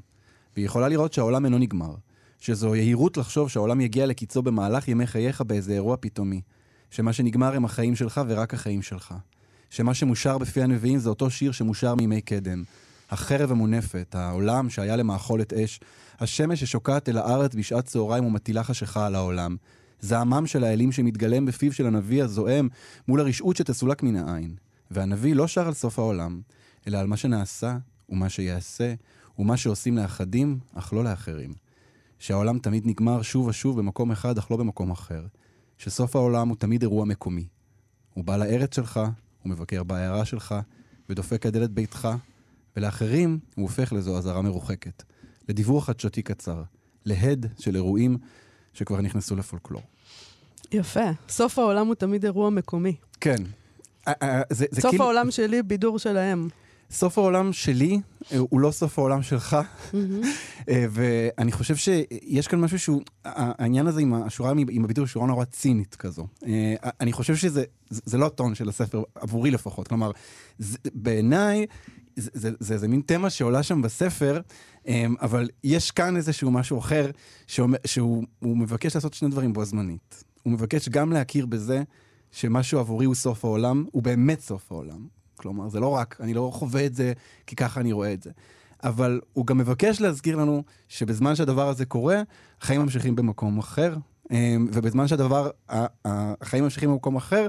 [0.57, 1.95] והיא יכולה לראות שהעולם אינו נגמר.
[2.39, 6.41] שזו יהירות לחשוב שהעולם יגיע לקיצו במהלך ימי חייך באיזה אירוע פתאומי.
[6.91, 9.15] שמה שנגמר הם החיים שלך ורק החיים שלך.
[9.71, 12.63] שמה שמושר בפי הנביאים זה אותו שיר שמושר מימי קדם.
[13.11, 15.81] החרב המונפת, העולם שהיה למאכולת אש,
[16.21, 19.57] השמש ששוקעת אל הארץ בשעת צהריים ומטילה חשיכה על העולם.
[20.01, 22.69] זעמם של האלים שמתגלם בפיו של הנביא הזועם
[23.09, 24.55] מול הרשעות שתסולק מן העין.
[24.91, 26.41] והנביא לא שר על סוף העולם,
[26.87, 27.77] אלא על מה שנעשה
[28.09, 28.95] ומה שיעשה,
[29.39, 31.53] ומה שעושים לאחדים, אך לא לאחרים.
[32.19, 35.27] שהעולם תמיד נגמר שוב ושוב במקום אחד, אך לא במקום אחר.
[35.79, 37.47] שסוף העולם הוא תמיד אירוע מקומי.
[38.15, 39.01] הוא בא לארץ שלך,
[39.43, 40.55] הוא מבקר בעיירה שלך,
[41.09, 42.09] ודופק על דלת ביתך,
[42.77, 45.03] ולאחרים הוא הופך לזו אזהרה מרוחקת.
[45.49, 46.63] לדיווח חדשותי קצר.
[47.05, 48.19] להד של אירועים
[48.75, 49.83] שכבר נכנסו לפולקלור.
[50.73, 51.11] יפה.
[51.29, 52.97] סוף העולם הוא תמיד אירוע מקומי.
[53.21, 53.37] כן.
[54.07, 55.05] זה, זה סוף כאילו...
[55.05, 56.49] העולם שלי, בידור שלהם.
[56.91, 58.01] סוף העולם שלי
[58.33, 59.57] אה, הוא לא סוף העולם שלך,
[60.69, 65.45] אה, ואני חושב שיש כאן משהו שהוא, העניין הזה עם השורה, עם הביטוי, שורה נורא
[65.45, 66.27] צינית כזו.
[66.47, 69.89] אה, אני חושב שזה זה לא הטון של הספר, עבורי לפחות.
[69.89, 70.11] כלומר,
[70.95, 71.67] בעיניי,
[72.17, 74.41] זה, זה, זה, זה מין תמה שעולה שם בספר,
[75.21, 77.11] אבל יש כאן איזשהו משהו אחר,
[77.47, 80.25] שאומר, שהוא מבקש לעשות שני דברים בו זמנית.
[80.43, 81.83] הוא מבקש גם להכיר בזה
[82.33, 85.07] שמשהו עבורי הוא סוף העולם, הוא באמת סוף העולם.
[85.37, 87.13] כלומר, זה לא רק, אני לא חווה את זה
[87.47, 88.31] כי ככה אני רואה את זה.
[88.85, 92.23] אבל הוא גם מבקש להזכיר לנו שבזמן שהדבר הזה קורה,
[92.61, 94.01] החיים ממשיכים במקום אחר, אמ,
[94.73, 95.51] ובזמן שהדבר,
[96.05, 97.47] החיים ממשיכים במקום אחר,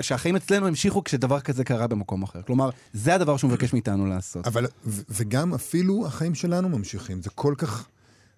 [0.00, 2.42] שהחיים אצלנו המשיכו כשדבר כזה קרה במקום אחר.
[2.42, 4.46] כלומר, זה הדבר שהוא מבקש מאיתנו לעשות.
[4.46, 7.88] אבל, וגם אפילו החיים שלנו ממשיכים, זה כל כך...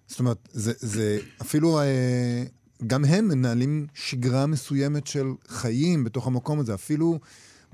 [0.07, 1.79] זאת אומרת, זה, זה אפילו...
[1.79, 2.43] אה,
[2.87, 6.73] גם הם מנהלים שגרה מסוימת של חיים בתוך המקום הזה.
[6.73, 7.19] אפילו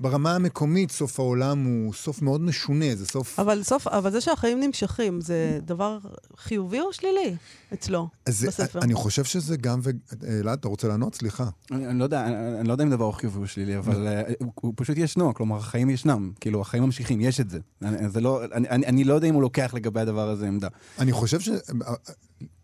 [0.00, 3.40] ברמה המקומית סוף העולם הוא סוף מאוד משונה, זה סוף...
[3.40, 5.98] אבל, סוף, אבל זה שהחיים נמשכים, זה דבר
[6.36, 7.34] חיובי או שלילי
[7.74, 8.78] אצלו, אז בספר?
[8.82, 9.90] אני חושב שזה גם ו...
[10.28, 11.14] אלעד, אתה רוצה לענות?
[11.14, 11.48] סליחה.
[11.70, 14.32] אני, אני, לא יודע, אני, אני לא יודע אם דבר חיובי או שלילי, אבל uh,
[14.38, 17.58] הוא, הוא פשוט ישנו, כלומר, החיים ישנם, כאילו, החיים ממשיכים, יש את זה.
[17.82, 20.68] אני, זה לא, אני, אני, אני לא יודע אם הוא לוקח לגבי הדבר הזה עמדה.
[20.98, 21.48] אני חושב ש...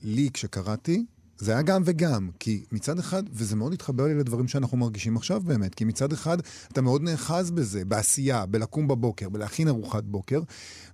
[0.03, 1.05] לי, כשקראתי,
[1.39, 5.41] זה היה גם וגם, כי מצד אחד, וזה מאוד התחבר לי לדברים שאנחנו מרגישים עכשיו
[5.41, 6.39] באמת, כי מצד אחד
[6.73, 10.41] אתה מאוד נאחז בזה, בעשייה, בלקום בבוקר, בלהכין ארוחת בוקר,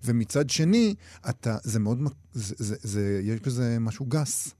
[0.04, 0.94] ומצד שני,
[1.28, 1.98] אתה, זה מאוד,
[2.32, 4.54] זה, זה, זה, יש בזה משהו גס.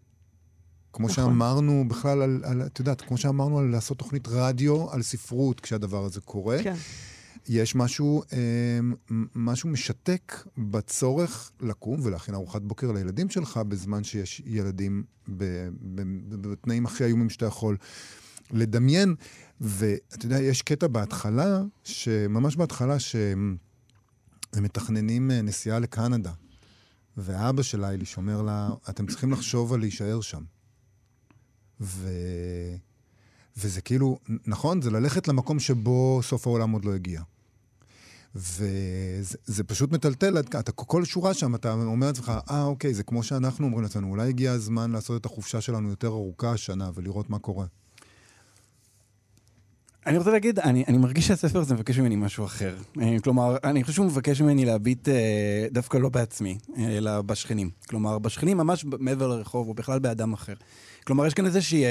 [0.93, 1.25] כמו נכון.
[1.25, 6.05] שאמרנו בכלל על, על, את יודעת, כמו שאמרנו על לעשות תוכנית רדיו על ספרות כשהדבר
[6.05, 6.59] הזה קורה.
[6.63, 6.75] כן.
[7.49, 8.81] יש משהו, אה,
[9.35, 17.31] משהו משתק בצורך לקום ולהכין ארוחת בוקר לילדים שלך בזמן שיש ילדים בתנאים הכי איומים
[17.31, 17.77] שאתה יכול
[18.51, 19.15] לדמיין.
[19.61, 21.63] ואתה יודע, יש קטע בהתחלה,
[22.29, 23.57] ממש בהתחלה, שהם
[24.57, 26.33] מתכננים אה, נסיעה לקנדה.
[27.17, 30.43] ואבא של אייליש אומר לה, אתם צריכים לחשוב על להישאר שם.
[31.81, 32.09] ו...
[33.57, 37.21] וזה כאילו, נכון, זה ללכת למקום שבו סוף העולם עוד לא הגיע.
[38.35, 43.67] וזה פשוט מטלטל, אתה כל שורה שם, אתה אומר לעצמך, אה, אוקיי, זה כמו שאנחנו
[43.67, 47.67] אומרים לעצמנו, אולי הגיע הזמן לעשות את החופשה שלנו יותר ארוכה השנה ולראות מה קורה.
[50.07, 52.77] אני רוצה להגיד, אני, אני מרגיש שהספר הזה מבקש ממני משהו אחר.
[53.01, 57.71] אה, כלומר, אני חושב שהוא מבקש ממני להביט אה, דווקא לא בעצמי, אה, אלא בשכנים.
[57.89, 60.55] כלומר, בשכנים ממש מעבר לרחוב, או בכלל באדם אחר.
[61.07, 61.85] כלומר, יש כאן איזושהי...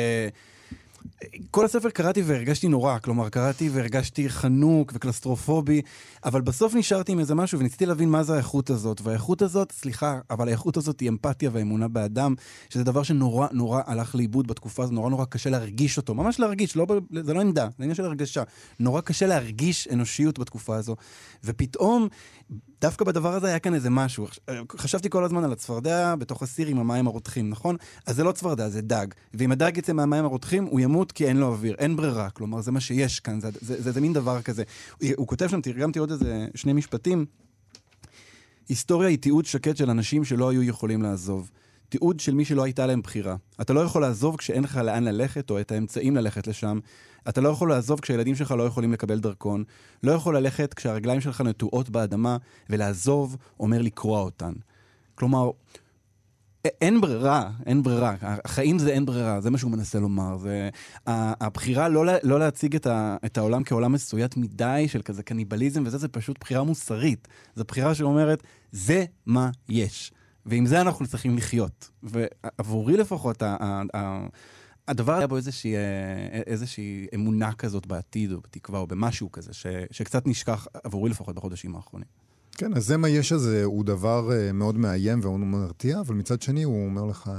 [1.51, 5.81] כל הספר קראתי והרגשתי נורא, כלומר קראתי והרגשתי חנוק וקלסטרופובי,
[6.25, 9.01] אבל בסוף נשארתי עם איזה משהו וניסיתי להבין מה זה האיכות הזאת.
[9.01, 12.35] והאיכות הזאת, סליחה, אבל האיכות הזאת היא אמפתיה ואמונה באדם,
[12.69, 16.75] שזה דבר שנורא נורא הלך לאיבוד בתקופה הזו, נורא נורא קשה להרגיש אותו, ממש להרגיש,
[16.75, 16.87] לא,
[17.23, 18.43] זה לא עמדה, זה עניין של הרגשה.
[18.79, 20.95] נורא קשה להרגיש אנושיות בתקופה הזו.
[21.43, 22.07] ופתאום
[22.81, 24.27] דווקא בדבר הזה היה כאן איזה משהו.
[24.77, 27.75] חשבתי כל הזמן על הצפרדע בתוך הסיר עם המים הרותחים, נכון?
[28.05, 29.07] אז זה לא צפרדע, זה דג.
[29.33, 31.75] ואם הדג יצא מהמים הרותחים, הוא ימות כי אין לו אוויר.
[31.79, 32.29] אין ברירה.
[32.29, 34.63] כלומר, זה מה שיש כאן, זה, זה, זה, זה מין דבר כזה.
[35.01, 37.25] הוא, הוא כותב שם, תרגמתי עוד איזה שני משפטים.
[38.69, 41.49] היסטוריה היא תיעוד שקט של אנשים שלא היו יכולים לעזוב.
[41.89, 43.35] תיעוד של מי שלא הייתה להם בחירה.
[43.61, 46.79] אתה לא יכול לעזוב כשאין לך לאן ללכת או את האמצעים ללכת לשם.
[47.29, 49.63] אתה לא יכול לעזוב כשהילדים שלך לא יכולים לקבל דרכון.
[50.03, 52.37] לא יכול ללכת כשהרגליים שלך נטועות באדמה,
[52.69, 54.53] ולעזוב אומר לקרוע אותן.
[55.15, 55.49] כלומר,
[56.65, 58.15] אין ברירה, אין ברירה.
[58.21, 60.37] החיים זה אין ברירה, זה מה שהוא מנסה לומר.
[60.37, 60.69] זה,
[61.07, 65.97] הבחירה לא, לא להציג את, ה, את העולם כעולם מסויט מדי, של כזה קניבליזם וזה,
[65.97, 67.27] זה פשוט בחירה מוסרית.
[67.55, 70.11] זו בחירה שאומרת, זה מה יש.
[70.49, 71.89] ועם זה אנחנו צריכים לחיות.
[72.03, 73.43] ועבורי לפחות,
[74.87, 79.65] הדבר היה בו איזושהי, אה, איזושהי אמונה כזאת בעתיד, או בתקווה, או במשהו כזה, ש,
[79.91, 82.07] שקצת נשכח, עבורי לפחות, בחודשים האחרונים.
[82.51, 86.41] כן, אז זה מה יש הזה, הוא דבר אה, מאוד מאיים והוא מרתיע, אבל מצד
[86.41, 87.31] שני הוא אומר לך,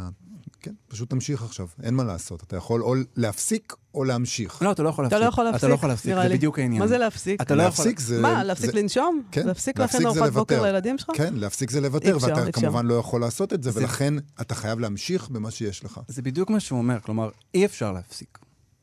[0.61, 2.43] כן, פשוט תמשיך עכשיו, אין מה לעשות.
[2.43, 4.63] אתה יכול או להפסיק או להמשיך.
[4.63, 5.17] לא, אתה לא יכול להפסיק.
[5.17, 6.83] אתה לא יכול להפסיק, אתה לא יכול להפסיק, זה בדיוק העניין.
[6.83, 7.43] מה זה להפסיק?
[7.43, 7.85] אתה לא יכול...
[7.85, 8.21] להפסיק זה...
[8.21, 9.23] מה, להפסיק לנשום?
[9.33, 9.47] כן.
[9.47, 11.17] להפסיק להכין ארוחת בוקר לילדים שלך?
[11.17, 15.29] כן, להפסיק זה לוותר, ואתה כמובן לא יכול לעשות את זה, ולכן אתה חייב להמשיך
[15.29, 16.01] במה שיש לך.
[16.09, 18.39] זה בדיוק מה שהוא אומר, כלומר, אי אפשר להפסיק.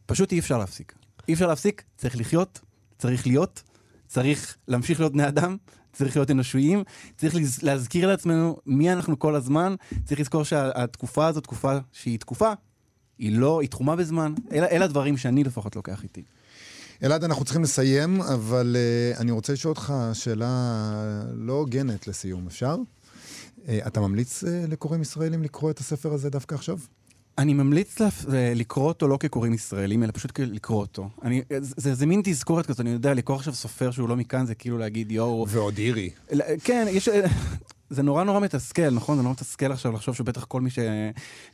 [0.05, 0.93] פשוט אי אפשר להפסיק.
[1.27, 2.59] אי אפשר להפסיק, צריך לחיות,
[2.97, 3.63] צריך להיות,
[4.07, 5.57] צריך להמשיך להיות בני אדם,
[5.97, 6.83] צריך להיות אנושיים,
[7.17, 12.51] צריך להזכיר לעצמנו מי אנחנו כל הזמן, צריך לזכור שהתקופה הזאת, תקופה שהיא תקופה,
[13.17, 14.33] היא לא, היא תחומה בזמן.
[14.51, 16.23] אלה, אלה הדברים שאני לפחות לוקח איתי.
[17.03, 22.75] אלעד, אנחנו צריכים לסיים, אבל uh, אני רוצה לשאול אותך שאלה לא הוגנת לסיום, אפשר?
[22.75, 26.77] Uh, אתה ממליץ uh, לקוראים ישראלים לקרוא את הספר הזה דווקא עכשיו?
[27.37, 27.97] אני ממליץ
[28.55, 31.09] לקרוא אותו לא כקוראים ישראלים, אלא פשוט לקרוא אותו.
[31.23, 34.55] אני, זה, זה מין תזכורת כזאת, אני יודע, לקרוא עכשיו סופר שהוא לא מכאן, זה
[34.55, 35.45] כאילו להגיד יואו...
[35.49, 36.09] ועוד אירי.
[36.63, 37.09] כן, יש...
[37.89, 39.17] זה נורא נורא מתסכל, נכון?
[39.17, 40.79] זה נורא מתסכל עכשיו לחשוב שבטח כל מי, ש...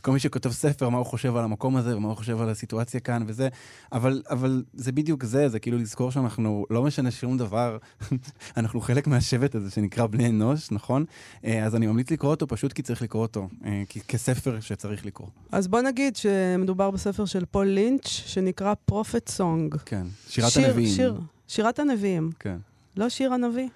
[0.02, 3.00] כל מי שכותב ספר, מה הוא חושב על המקום הזה, ומה הוא חושב על הסיטואציה
[3.00, 3.48] כאן וזה,
[3.92, 7.78] אבל, אבל זה בדיוק זה, זה כאילו לזכור שאנחנו, לא משנה שום דבר,
[8.58, 11.06] אנחנו חלק מהשבט הזה שנקרא בני אנוש, נכון?
[11.46, 15.28] אה, אז אני ממליץ לקרוא אותו פשוט כי צריך לקרוא אותו, אה, כספר שצריך לקרוא.
[15.52, 19.76] אז בוא נגיד שמדובר בספר של פול לינץ', שנקרא פרופט סונג.
[19.86, 20.96] כן, שירת שיר, הנביאים.
[20.96, 22.30] שיר, שירת הנביאים.
[22.40, 22.58] כן.
[22.98, 23.70] לא שיר הנביא?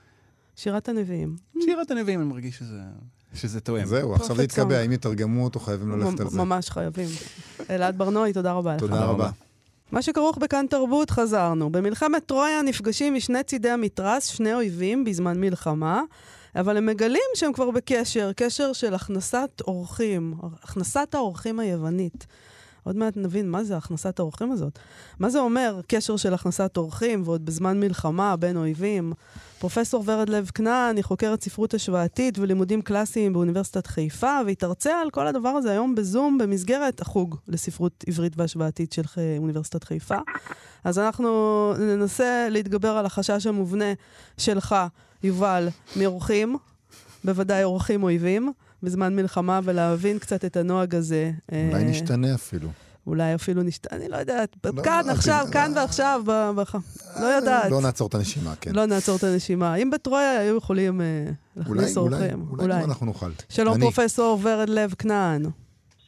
[0.57, 1.35] שירת הנביאים.
[1.59, 2.81] שירת הנביאים, אני מרגיש שזה...
[3.33, 3.85] שזה תואם.
[3.85, 6.37] זהו, עכשיו זה יתקבע, אם יתרגמו אותו חייבים ללכת על זה.
[6.37, 7.07] ממש חייבים.
[7.69, 8.79] אלעד ברנועי, תודה רבה לך.
[8.79, 9.29] תודה רבה.
[9.91, 11.69] מה שכרוך בכאן תרבות, חזרנו.
[11.69, 16.01] במלחמת טרויה נפגשים משני צידי המתרס שני אויבים בזמן מלחמה,
[16.55, 22.27] אבל הם מגלים שהם כבר בקשר, קשר של הכנסת אורחים, הכנסת האורחים היוונית.
[22.83, 24.79] עוד מעט נבין מה זה הכנסת האורחים הזאת.
[25.19, 29.13] מה זה אומר קשר של הכנסת אורחים, ועוד בזמן מלחמה בין אויבים?
[29.59, 35.09] פרופסור ורד לב כנען היא חוקרת ספרות השוואתית ולימודים קלאסיים באוניברסיטת חיפה, והיא תרצה על
[35.09, 39.03] כל הדבר הזה היום בזום במסגרת החוג לספרות עברית והשוואתית של
[39.37, 40.17] אוניברסיטת חיפה.
[40.83, 43.93] אז אנחנו ננסה להתגבר על החשש המובנה
[44.37, 44.75] שלך,
[45.23, 46.57] יובל, מאורחים,
[47.23, 48.51] בוודאי אורחים אויבים.
[48.83, 51.31] בזמן מלחמה ולהבין קצת את הנוהג הזה.
[51.51, 52.69] אולי אה, נשתנה אפילו.
[53.07, 54.55] אולי אפילו נשתנה, אני לא יודעת.
[54.63, 56.63] לא, כאן, לא, עכשיו, לא, כאן ועכשיו, ב, ב,
[57.21, 57.71] לא יודעת.
[57.71, 58.71] לא נעצור את הנשימה, כן.
[58.73, 59.75] לא נעצור את הנשימה.
[59.75, 61.03] אם בטרויה היו יכולים uh,
[61.55, 62.19] להכניס אורחים.
[62.19, 63.29] אולי, אולי, אולי אנחנו נוכל.
[63.49, 63.81] שלום, אני.
[63.81, 65.43] פרופסור ורד לב כנען.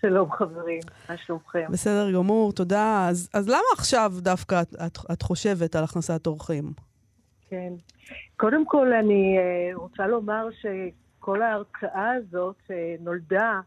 [0.01, 1.65] שלום חברים, מה שלומכם?
[1.69, 3.07] בסדר גמור, תודה.
[3.09, 6.73] אז, אז למה עכשיו דווקא את, את, את חושבת על הכנסת אורחים?
[7.49, 7.73] כן.
[8.37, 13.59] קודם כל, אני אה, רוצה לומר שכל ההרצאה הזאת אה, נולדה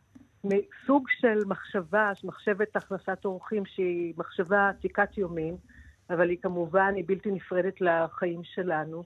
[0.45, 5.57] מסוג של מחשבה, מחשבת הכנסת אורחים, שהיא מחשבה עתיקת יומין,
[6.11, 9.03] אבל היא כמובן, היא בלתי נפרדת לחיים שלנו.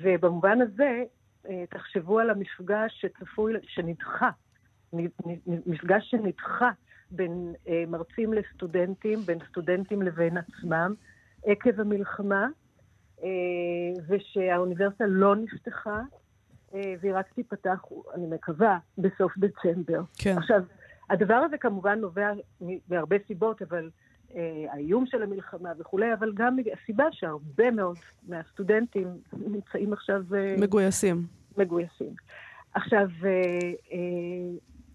[0.00, 1.04] ובמובן הזה,
[1.48, 4.30] אה, תחשבו על המפגש שצפוי, שנדחה,
[5.46, 6.70] מפגש שנדחה
[7.10, 7.52] בין
[7.88, 10.94] מרצים לסטודנטים, בין סטודנטים לבין עצמם,
[11.44, 12.46] עקב המלחמה,
[13.22, 13.28] אה,
[14.08, 16.21] ושהאוניברסיטה לא נפתחה, אה,
[16.72, 17.78] והיא רק תיפתח,
[18.14, 20.02] אני מקווה, בסוף דצמבר.
[20.18, 20.38] כן.
[20.38, 20.62] עכשיו,
[21.10, 22.30] הדבר הזה כמובן נובע
[22.88, 23.90] מהרבה סיבות, אבל
[24.34, 27.96] אה, האיום של המלחמה וכולי, אבל גם הסיבה שהרבה מאוד
[28.28, 30.22] מהסטודנטים נמצאים עכשיו...
[30.58, 31.26] מגויסים.
[31.56, 32.14] מגויסים.
[32.74, 33.08] עכשיו,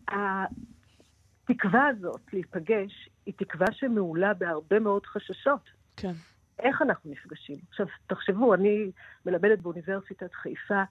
[0.08, 5.70] התקווה הזאת להיפגש היא תקווה שמעולה בהרבה מאוד חששות.
[5.98, 6.14] כן.
[6.60, 7.58] איך אנחנו נפגשים?
[7.70, 8.92] עכשיו, תחשבו, אני
[9.26, 10.84] מלמדת באוניברסיטת חיפה,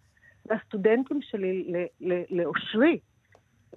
[0.49, 1.87] והסטודנטים שלי
[2.31, 2.99] לאושרי,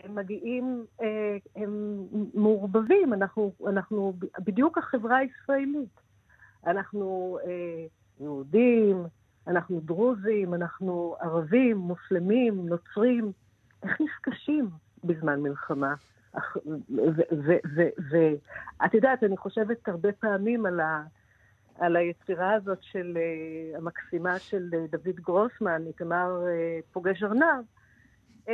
[0.03, 2.03] הם מגיעים, אה, הם
[2.33, 5.99] מעורבבים, אנחנו, אנחנו בדיוק החברה הישראלית.
[6.67, 7.85] אנחנו אה,
[8.19, 9.03] יהודים,
[9.47, 13.31] אנחנו דרוזים, אנחנו ערבים, מוסלמים, נוצרים.
[13.83, 14.69] איך נפגשים
[15.03, 15.93] בזמן מלחמה?
[18.09, 21.03] ואת יודעת, אני חושבת הרבה פעמים על ה...
[21.75, 27.63] על היצירה הזאת של, uh, המקסימה של uh, דוד גרוסמן, איתמר uh, פוגש ארנב,
[28.47, 28.51] uh,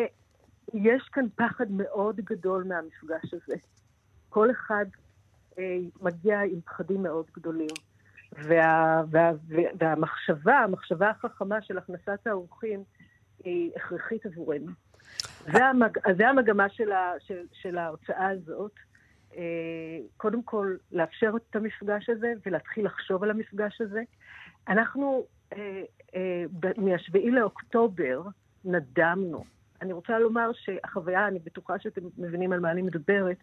[0.73, 3.55] יש כאן פחד מאוד גדול מהמפגש הזה.
[4.29, 4.85] כל אחד
[5.51, 5.57] uh,
[6.01, 7.75] מגיע עם פחדים מאוד גדולים.
[8.31, 12.83] וה, וה, וה, והמחשבה, המחשבה החכמה של הכנסת האורחים
[13.43, 14.71] היא הכרחית עבורנו.
[15.53, 18.71] זה, המג, זה המגמה של, ה, של, של ההוצאה הזאת.
[19.37, 24.03] אה, קודם כל לאפשר את המפגש הזה ולהתחיל לחשוב על המפגש הזה.
[24.67, 25.83] אנחנו אה,
[26.15, 26.43] אה,
[26.77, 28.21] מ-7 לאוקטובר
[28.65, 29.43] נדמנו.
[29.81, 33.37] אני רוצה לומר שהחוויה, אני בטוחה שאתם מבינים על מה אני מדברת,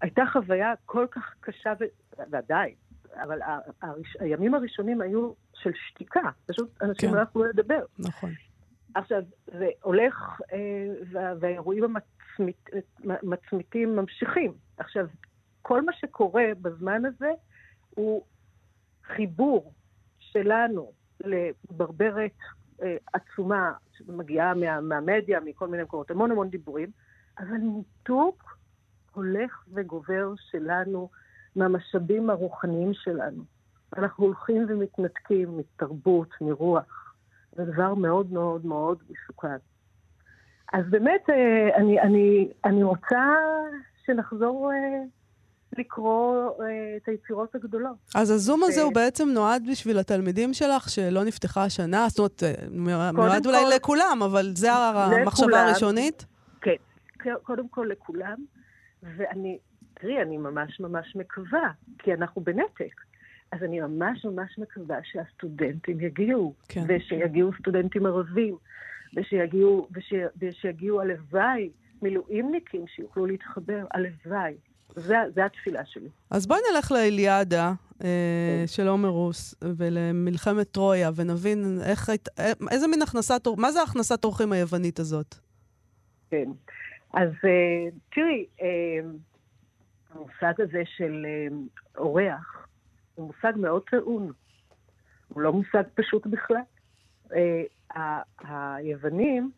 [0.00, 1.84] הייתה חוויה כל כך קשה, ו...
[2.30, 2.74] ועדיין,
[3.22, 3.38] אבל
[3.82, 4.16] הראש...
[4.20, 7.16] הימים הראשונים היו של שתיקה, פשוט אנשים כן.
[7.16, 7.84] לא יכלו לדבר.
[7.98, 8.30] נכון.
[8.94, 10.40] עכשיו, זה הולך,
[11.10, 11.96] והאירועים
[13.04, 14.52] המצמיתים ממשיכים.
[14.78, 15.06] עכשיו,
[15.62, 17.30] כל מה שקורה בזמן הזה
[17.90, 18.22] הוא
[19.04, 19.72] חיבור
[20.18, 20.92] שלנו
[21.24, 22.36] לברברת
[22.82, 26.90] אה, עצומה שמגיעה מה, מהמדיה, מכל מיני מקומות, המון המון דיבורים,
[27.38, 28.58] אבל ניתוק
[29.14, 31.08] הולך וגובר שלנו
[31.56, 33.42] מהמשאבים הרוחניים שלנו.
[33.96, 37.14] אנחנו הולכים ומתנתקים מתרבות, מרוח.
[37.52, 39.56] זה דבר מאוד מאוד מאוד מסוכן.
[40.72, 43.34] אז באמת, אה, אני, אני, אני רוצה
[44.06, 45.02] שנחזור אה,
[45.78, 47.96] לקרוא אה, את היצירות הגדולות.
[48.14, 52.06] אז הזום הזה הוא בעצם נועד בשביל התלמידים שלך שלא נפתחה השנה?
[52.08, 52.42] זאת אומרת,
[53.14, 56.26] נועד אולי לכולם, אבל זה המחשבה הראשונית?
[56.60, 58.36] כן, קודם כל לכולם,
[59.02, 59.58] ואני,
[59.94, 63.00] תראי, אני ממש ממש מקווה, כי אנחנו בנתק.
[63.52, 66.84] אז אני ממש ממש מקווה שהסטודנטים יגיעו, כן.
[66.88, 68.56] ושיגיעו סטודנטים ערבים.
[69.16, 71.70] ושיגיעו, וש, ושיגיעו הלוואי
[72.02, 74.54] מילואימניקים שיוכלו להתחבר, הלוואי.
[74.96, 76.08] זו התפילה שלי.
[76.30, 78.08] אז בואי נלך לאליאדה אה,
[78.60, 78.66] כן.
[78.66, 84.52] של עומר רוס ולמלחמת טרויה, ונבין איך, אה, איזה מין הכנסת, מה זה הכנסת אורחים
[84.52, 85.34] היוונית הזאת?
[86.30, 86.50] כן.
[87.14, 89.08] אז אה, תראי, אה,
[90.10, 91.26] המושג הזה של
[91.98, 92.66] אורח
[93.14, 94.32] הוא מושג מאוד טעון.
[95.28, 96.56] הוא לא מושג פשוט בכלל.
[98.40, 99.50] היוונים,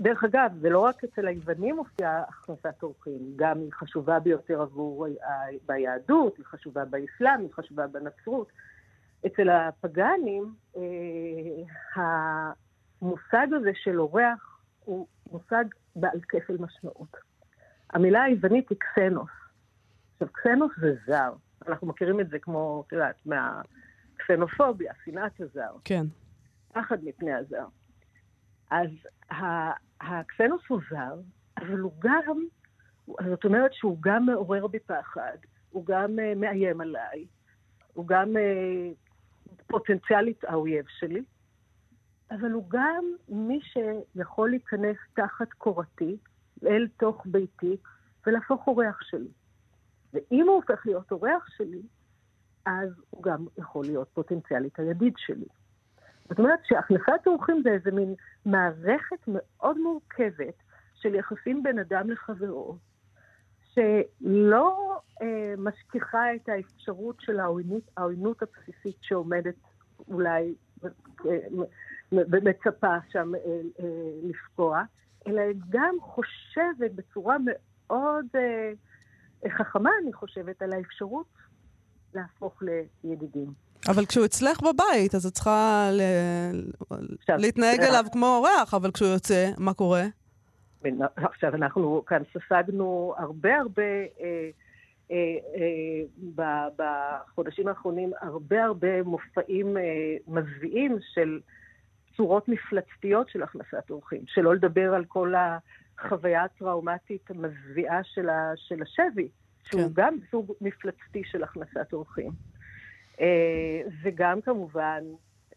[0.00, 5.06] דרך אגב, זה לא רק אצל היוונים מופיעה הכנסת אורחים, גם היא חשובה ביותר עבור
[5.66, 8.52] ביהדות, היא חשובה באסלאם, היא חשובה בנצרות.
[9.26, 10.82] אצל הפגאנים, אה,
[11.94, 15.64] המושג הזה של אורח הוא מושג
[15.96, 17.16] בעל כפל משמעות.
[17.90, 19.30] המילה היוונית היא קסנוס.
[20.12, 21.32] עכשיו, קסנוס זה זר.
[21.68, 25.76] אנחנו מכירים את זה כמו, את יודעת, מהקסנופוביה, שנאת הזר.
[25.84, 26.04] כן.
[26.72, 27.66] פחד מפני הזר.
[28.70, 28.88] אז
[30.00, 31.20] הקסנוס הוא זר,
[31.58, 32.44] אבל הוא גם,
[33.06, 35.36] זאת אומרת שהוא גם מעורר בי פחד,
[35.70, 37.26] הוא גם uh, מאיים עליי,
[37.92, 38.94] הוא גם uh,
[39.66, 41.22] פוטנציאלית האויב שלי,
[42.30, 46.16] אבל הוא גם מי שיכול להיכנס תחת קורתי,
[46.66, 47.76] אל תוך ביתי,
[48.26, 49.30] ולהפוך אורח שלי.
[50.12, 51.82] ואם הוא הופך להיות אורח שלי,
[52.66, 55.46] אז הוא גם יכול להיות פוטנציאלית הידיד שלי.
[56.28, 58.14] זאת אומרת שהכנסת אורחים זה איזה מין
[58.46, 60.54] מערכת מאוד מורכבת
[60.94, 62.76] של יחסים בין אדם לחברו,
[63.72, 69.54] שלא אה, משכיחה את האפשרות של העוינות, העוינות הבסיסית שעומדת
[70.08, 70.54] אולי
[72.12, 73.32] ומצפה שם
[74.22, 74.82] לפקוע,
[75.26, 78.26] אלא גם חושבת בצורה מאוד
[79.48, 81.26] חכמה, אני חושבת, על האפשרות
[82.14, 82.62] להפוך
[83.04, 83.63] לידידים.
[83.88, 86.00] אבל כשהוא אצלך בבית, אז את צריכה ל...
[87.18, 90.04] עכשיו, להתנהג אה, אליו כמו אורח, אבל כשהוא יוצא, מה קורה?
[91.16, 94.50] עכשיו, אנחנו כאן ספגנו הרבה הרבה, אה,
[95.10, 99.82] אה, אה, בחודשים האחרונים, הרבה הרבה מופעים אה,
[100.28, 101.40] מזוויעים של
[102.16, 104.22] צורות מפלצתיות של הכנסת אורחים.
[104.26, 105.34] שלא לדבר על כל
[105.98, 109.28] החוויה הטראומטית המזוויעה של, של השבי,
[109.64, 109.88] שהוא כן.
[109.92, 112.30] גם סוג מפלצתי של הכנסת אורחים.
[113.20, 115.04] אה, וגם כמובן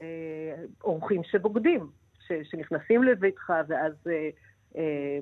[0.01, 1.89] אה, אורחים שבוגדים,
[2.43, 5.19] שנכנסים לביתך ואז אה,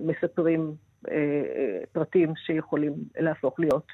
[0.00, 0.74] מספרים
[1.92, 3.86] פרטים שיכולים להפוך להיות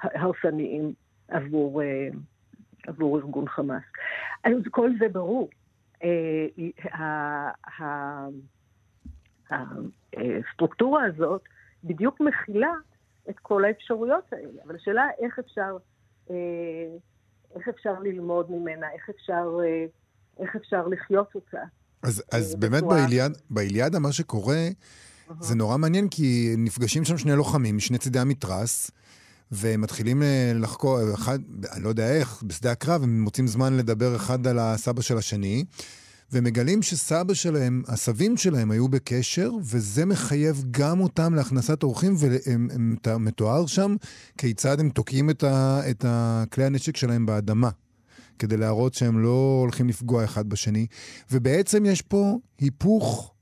[0.00, 0.92] הרסניים
[1.28, 1.82] עבור,
[2.86, 3.82] עבור ארגון חמאס.
[4.44, 5.48] אז כל זה ברור.
[10.12, 11.42] הסטרוקטורה הזאת
[11.84, 12.72] בדיוק מכילה
[13.30, 15.76] את כל האפשרויות האלה, אבל השאלה איך אפשר
[17.56, 19.86] איך אפשר ללמוד ממנה, איך אפשר, אה,
[20.44, 21.62] איך אפשר לחיות אותה.
[22.02, 25.32] אז, אז אה, באמת באיליאד, באיליאדה מה שקורה, uh-huh.
[25.40, 28.90] זה נורא מעניין, כי נפגשים שם שני לוחמים משני צידי המתרס,
[29.52, 30.22] ומתחילים
[30.54, 31.38] לחקור, אחד,
[31.72, 35.64] אני לא יודע איך, בשדה הקרב, הם מוצאים זמן לדבר אחד על הסבא של השני.
[36.32, 43.96] ומגלים שסבא שלהם, הסבים שלהם היו בקשר, וזה מחייב גם אותם להכנסת אורחים, ומתואר שם
[44.38, 46.04] כיצד הם תוקעים את, ה, את
[46.52, 47.70] כלי הנשק שלהם באדמה.
[48.38, 50.86] כדי להראות שהם לא הולכים לפגוע אחד בשני.
[51.30, 53.34] ובעצם יש פה היפוך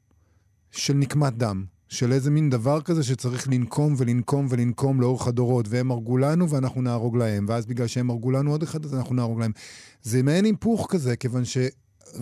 [0.71, 1.65] של נקמת דם.
[1.89, 6.83] של איזה מין דבר כזה שצריך לנקום ולנקום ולנקום לאורך הדורות, והם הרגו לנו ואנחנו
[6.83, 9.53] נהרוג להם, ואז בגלל שהם הרגו לנו עוד אחד אז אנחנו נהרוג להם.
[10.03, 11.59] זה מעין היפוך כזה, כיוון ש...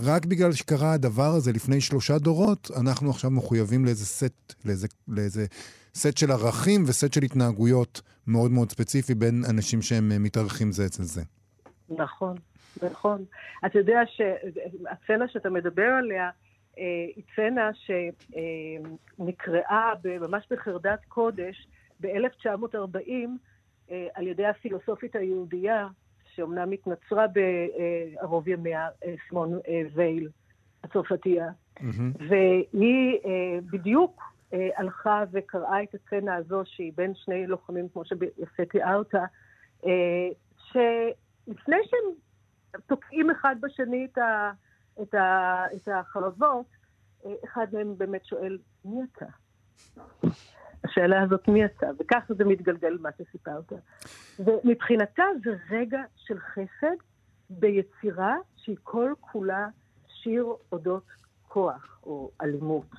[0.04, 5.46] רק בגלל שקרה הדבר הזה לפני שלושה דורות, אנחנו עכשיו מחויבים לאיזה סט, לאיזה, לאיזה
[5.94, 10.86] סט של ערכים וסט של התנהגויות מאוד מאוד ספציפי בין אנשים שהם אה, מתארחים זה
[10.86, 11.22] אצל זה.
[11.88, 12.36] נכון,
[12.82, 13.24] נכון.
[13.66, 16.30] אתה יודע שהסצנה שאתה מדבר עליה,
[16.78, 16.82] אה,
[17.16, 17.70] היא סצנה
[19.18, 21.66] שנקראה ממש בחרדת קודש
[22.00, 23.10] ב-1940
[23.90, 25.88] אה, על ידי הפילוסופית היהודייה
[26.36, 30.28] שאומנם התנצרה בערוב ימיה, אה, סימון אה, וייל
[30.84, 31.48] הצרפתייה.
[31.78, 32.24] Mm-hmm.
[32.28, 34.22] והיא אה, בדיוק
[34.76, 39.14] הלכה וקראה את הסצנה הזו, שהיא בין שני לוחמים, כמו שיפה תיארת,
[40.56, 42.12] שלפני שהם
[42.86, 44.52] תוקעים אחד בשני את, ה,
[45.02, 46.66] את, ה, את החלבות,
[47.44, 49.26] אחד מהם באמת שואל, מי אתה?
[50.84, 53.72] השאלה הזאת מי אתה, וככה זה מתגלגל מה שסיפרת.
[54.38, 56.96] ומבחינתה זה רגע של חסד
[57.50, 59.68] ביצירה שהיא כל כולה
[60.06, 61.06] שיר אודות
[61.48, 62.90] כוח או אלימות.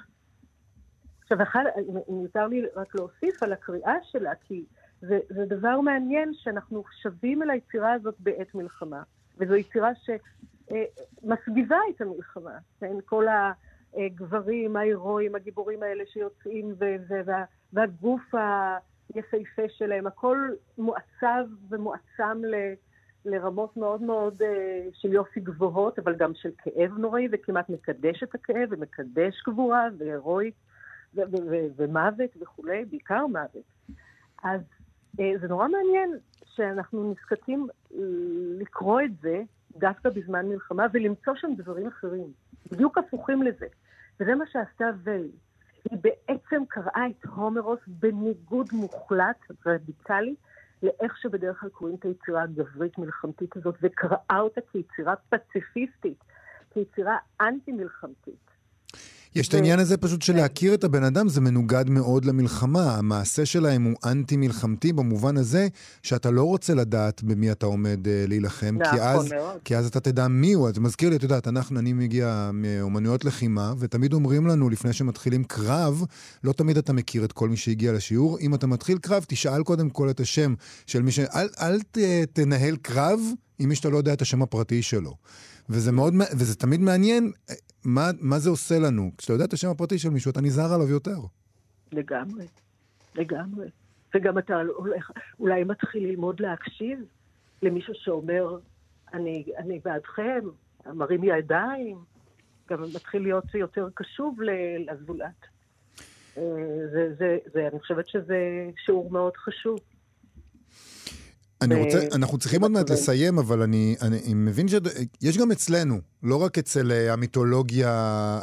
[1.21, 1.63] עכשיו, אחד,
[2.07, 4.65] מותר לי רק להוסיף על הקריאה שלה, כי
[5.01, 9.03] זה, זה דבר מעניין שאנחנו שבים אל היצירה הזאת בעת מלחמה,
[9.37, 12.95] וזו יצירה שמסגיבה אה, את המלחמה, כן?
[13.05, 13.25] כל
[13.95, 16.75] הגברים ההירואיים, הגיבורים האלה שיוצאים,
[17.25, 18.35] וה, והגוף
[19.13, 22.55] היפהפה שלהם, הכל מועצב ומועצם ל...
[23.27, 24.45] לרמות מאוד מאוד uh,
[24.93, 30.51] של יופי גבוהות, אבל גם של כאב נוראי, וכמעט מקדש את הכאב, ומקדש גבורה, והירואי,
[31.75, 33.95] ומוות וכולי, בעיקר מוות.
[34.43, 34.61] אז
[35.17, 37.67] uh, זה נורא מעניין שאנחנו נזקקים
[38.59, 39.41] לקרוא את זה
[39.77, 42.27] דווקא בזמן מלחמה, ולמצוא שם דברים אחרים,
[42.71, 43.65] בדיוק הפוכים לזה.
[44.19, 45.31] וזה מה שעשתה וייל.
[45.91, 50.35] היא בעצם קראה את הומרוס בניגוד מוחלט, רדיקלי,
[50.83, 56.23] לאיך שבדרך כלל קוראים את היצירה הגברית מלחמתית הזאת, וקראה אותה כיצירה פציפיסטית,
[56.73, 58.56] כיצירה אנטי-מלחמתית.
[59.37, 62.95] יש את העניין הזה פשוט של להכיר את הבן אדם, זה מנוגד מאוד למלחמה.
[62.95, 65.67] המעשה שלהם הוא אנטי-מלחמתי במובן הזה
[66.03, 69.99] שאתה לא רוצה לדעת במי אתה עומד uh, להילחם, כי נכון אז, כי אז אתה
[69.99, 70.71] תדע מי הוא.
[70.73, 75.43] זה מזכיר לי, את יודעת, אנחנו, אני מגיע מאומנויות לחימה, ותמיד אומרים לנו לפני שמתחילים
[75.43, 76.03] קרב,
[76.43, 78.39] לא תמיד אתה מכיר את כל מי שהגיע לשיעור.
[78.39, 80.53] אם אתה מתחיל קרב, תשאל קודם כל את השם
[80.85, 81.19] של מי ש...
[81.19, 81.97] אל, אל ת,
[82.33, 83.19] תנהל קרב
[83.59, 85.15] עם מי שאתה לא יודע את השם הפרטי שלו.
[85.69, 87.31] וזה מאוד, וזה תמיד מעניין
[87.87, 89.11] מה, מה זה עושה לנו?
[89.17, 91.17] כשאתה יודע את השם הפרטי של מישהו, אתה נזהר עליו יותר.
[91.91, 92.45] לגמרי,
[93.15, 93.67] לגמרי.
[94.15, 96.99] וגם אתה הולך, אולי מתחיל ללמוד להקשיב
[97.61, 98.57] למישהו שאומר,
[99.13, 100.39] אני, אני בעדכם,
[100.85, 101.97] מרים ידיים,
[102.69, 104.39] גם מתחיל להיות יותר קשוב
[104.87, 105.45] לזולת.
[106.37, 106.43] אה,
[106.91, 109.79] זה, זה, זה, אני חושבת שזה שיעור מאוד חשוב.
[111.61, 112.89] אני רוצה, אנחנו צריכים עוד מעט.
[112.89, 117.89] לסיים, אבל אני, אני מבין שיש גם אצלנו, לא רק אצל אה, המיתולוגיה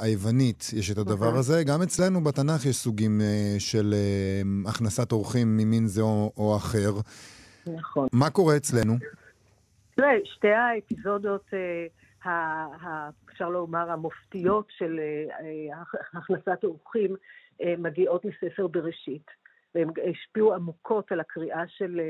[0.02, 1.38] היוונית יש את הדבר אהה.
[1.38, 6.56] הזה, גם אצלנו בתנ"ך יש סוגים אה, של אה, הכנסת אורחים ממין זה או, או
[6.56, 6.92] אחר.
[7.66, 8.08] נכון.
[8.12, 8.94] מה קורה אצלנו?
[9.96, 11.44] תראה, שתי האפיזודות,
[13.32, 15.00] אפשר לומר, המופתיות של
[16.14, 17.16] הכנסת אורחים,
[17.78, 19.26] מגיעות מספר בראשית.
[19.74, 22.00] והן השפיעו עמוקות על הקריאה של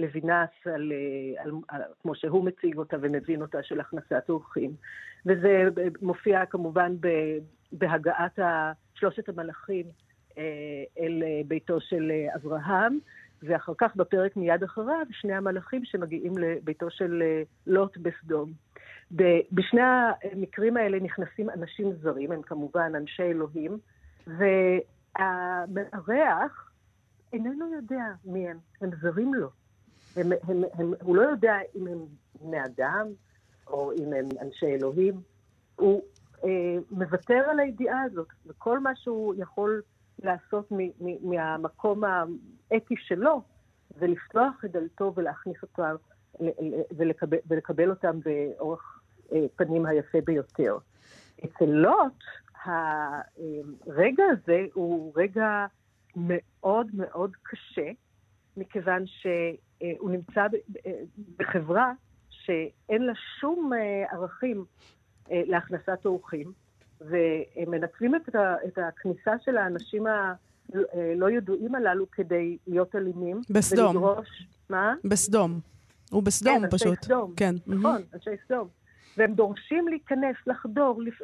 [0.00, 4.70] לוינס, על, אה, על, על, כמו שהוא מציג אותה ומבין אותה, של הכנסת אורחים.
[5.26, 5.68] וזה
[6.02, 7.08] מופיע כמובן ב,
[7.72, 8.38] בהגעת
[8.94, 9.86] שלושת המלאכים
[10.38, 10.42] אה,
[10.98, 12.98] אל אה, ביתו של אברהם.
[13.42, 17.22] ואחר כך, בפרק מיד אחריו, שני המלאכים שמגיעים לביתו של
[17.66, 18.52] לוט בסדום.
[19.52, 19.80] בשני
[20.32, 23.78] המקרים האלה נכנסים אנשים זרים, הם כמובן אנשי אלוהים,
[25.18, 26.70] והמארח
[27.32, 29.50] איננו יודע מי הם, הם זרים לו.
[30.16, 31.98] הם, הם, הם, הוא לא יודע אם הם
[32.40, 33.06] בני אדם
[33.66, 35.14] או אם הם אנשי אלוהים.
[35.76, 36.02] הוא
[36.44, 36.48] אה,
[36.90, 39.82] מוותר על הידיעה הזאת, וכל מה שהוא יכול
[40.22, 43.42] לעשות מ- מ- מהמקום האתי שלו,
[43.98, 45.94] זה לפתוח את דלתו ולהכניס אותם
[46.96, 49.02] ולקבל, ולקבל אותם באורח
[49.32, 50.78] אה, פנים היפה ביותר.
[51.44, 52.22] אצל לוט,
[52.64, 55.66] הרגע הזה הוא רגע
[56.16, 57.90] מאוד מאוד קשה,
[58.56, 59.04] מכיוון
[59.80, 61.04] שהוא נמצא ב- ב-
[61.38, 61.92] בחברה
[62.30, 64.64] שאין לה שום אה, ערכים
[65.30, 66.52] אה, להכנסת אורחים,
[67.00, 73.40] והם מנצלים את, ה, את הכניסה של האנשים הלא ידועים הללו כדי להיות אלימים.
[73.50, 73.96] בסדום.
[73.96, 74.94] ולדרוש, מה?
[75.04, 75.60] בסדום.
[76.10, 77.04] הוא בסדום כן, אנשי פשוט.
[77.04, 77.32] סדום.
[77.36, 77.54] כן.
[77.66, 78.68] נכון, אנשי סדום.
[79.16, 81.14] והם דורשים להיכנס, לחדור, לפ...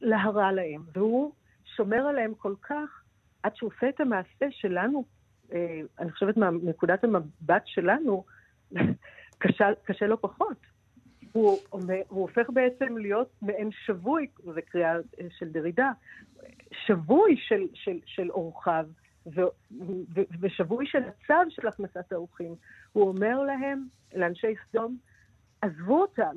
[0.00, 0.82] להרע להם.
[0.92, 1.32] והוא
[1.76, 3.02] שומר עליהם כל כך,
[3.42, 5.19] עד שהוא עושה את המעשה שלנו, אה,
[5.98, 8.24] אני חושבת מנקודת המבט שלנו,
[9.38, 10.56] קשה, קשה לו פחות.
[11.32, 15.90] הוא, הוא הופך בעצם להיות מעין שבוי, זו קריאה אה, של דרידה,
[16.72, 18.86] שבוי של, של, של אורחיו,
[19.26, 19.40] ו,
[20.14, 22.54] ו, ושבוי של הצו של הכנסת האורחים.
[22.92, 24.96] הוא אומר להם, לאנשי סדום,
[25.62, 26.36] עזבו אותם,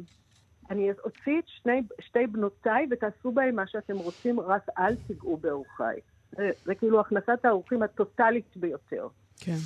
[0.70, 6.00] אני אוציא את שני, שתי בנותיי ותעשו בהם מה שאתם רוצים, רק אל תיגעו באורחיי.
[6.38, 9.08] זה, זה כאילו הכנסת האורחים הטוטלית ביותר.
[9.40, 9.58] כן.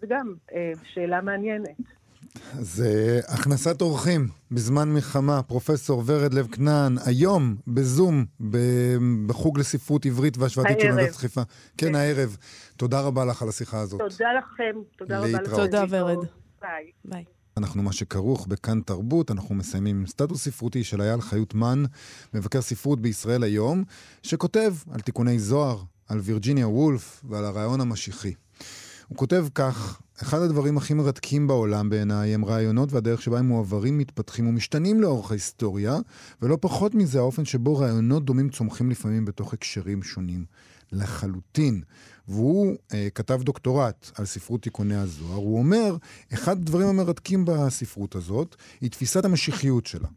[0.00, 1.68] זה גם אה, שאלה מעניינת.
[2.58, 8.96] אז אה, הכנסת אורחים בזמן מלחמה, פרופסור ורד לב כנען, היום בזום, ב-
[9.26, 10.90] בחוג לספרות עברית והשוואתית של.
[10.90, 11.42] אוניברסיטת חיפה.
[11.76, 11.94] כן, כן.
[11.94, 12.36] הערב.
[12.76, 14.00] תודה רבה לך על השיחה הזאת.
[14.00, 15.38] תודה לכם, תודה רבה לכם.
[15.38, 15.60] להתראות.
[15.70, 16.18] תודה, ורד.
[16.60, 16.90] ביי.
[17.04, 17.24] ביי.
[17.56, 21.84] אנחנו מה שכרוך בכאן תרבות, אנחנו מסיימים עם סטטוס ספרותי של אייל חיות מן,
[22.34, 23.84] מבקר ספרות בישראל היום,
[24.22, 28.34] שכותב על תיקוני זוהר, על וירג'יניה וולף ועל הרעיון המשיחי.
[29.08, 33.98] הוא כותב כך, אחד הדברים הכי מרתקים בעולם בעיניי הם רעיונות והדרך שבה הם מועברים,
[33.98, 35.98] מתפתחים ומשתנים לאורך ההיסטוריה,
[36.42, 40.44] ולא פחות מזה האופן שבו רעיונות דומים צומחים לפעמים בתוך הקשרים שונים.
[40.92, 41.82] לחלוטין.
[42.28, 45.36] והוא אה, כתב דוקטורט על ספרות תיקוני הזוהר.
[45.36, 45.96] הוא אומר,
[46.34, 50.08] אחד הדברים המרתקים בספרות הזאת היא תפיסת המשיחיות שלה.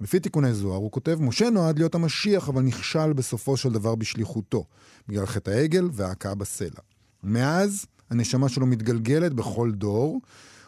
[0.00, 4.64] לפי תיקוני זוהר, הוא כותב, משה נועד להיות המשיח, אבל נכשל בסופו של דבר בשליחותו,
[5.08, 6.80] בגלל חטא העגל וההכאה בסלע.
[7.22, 10.20] מאז, הנשמה שלו מתגלגלת בכל דור,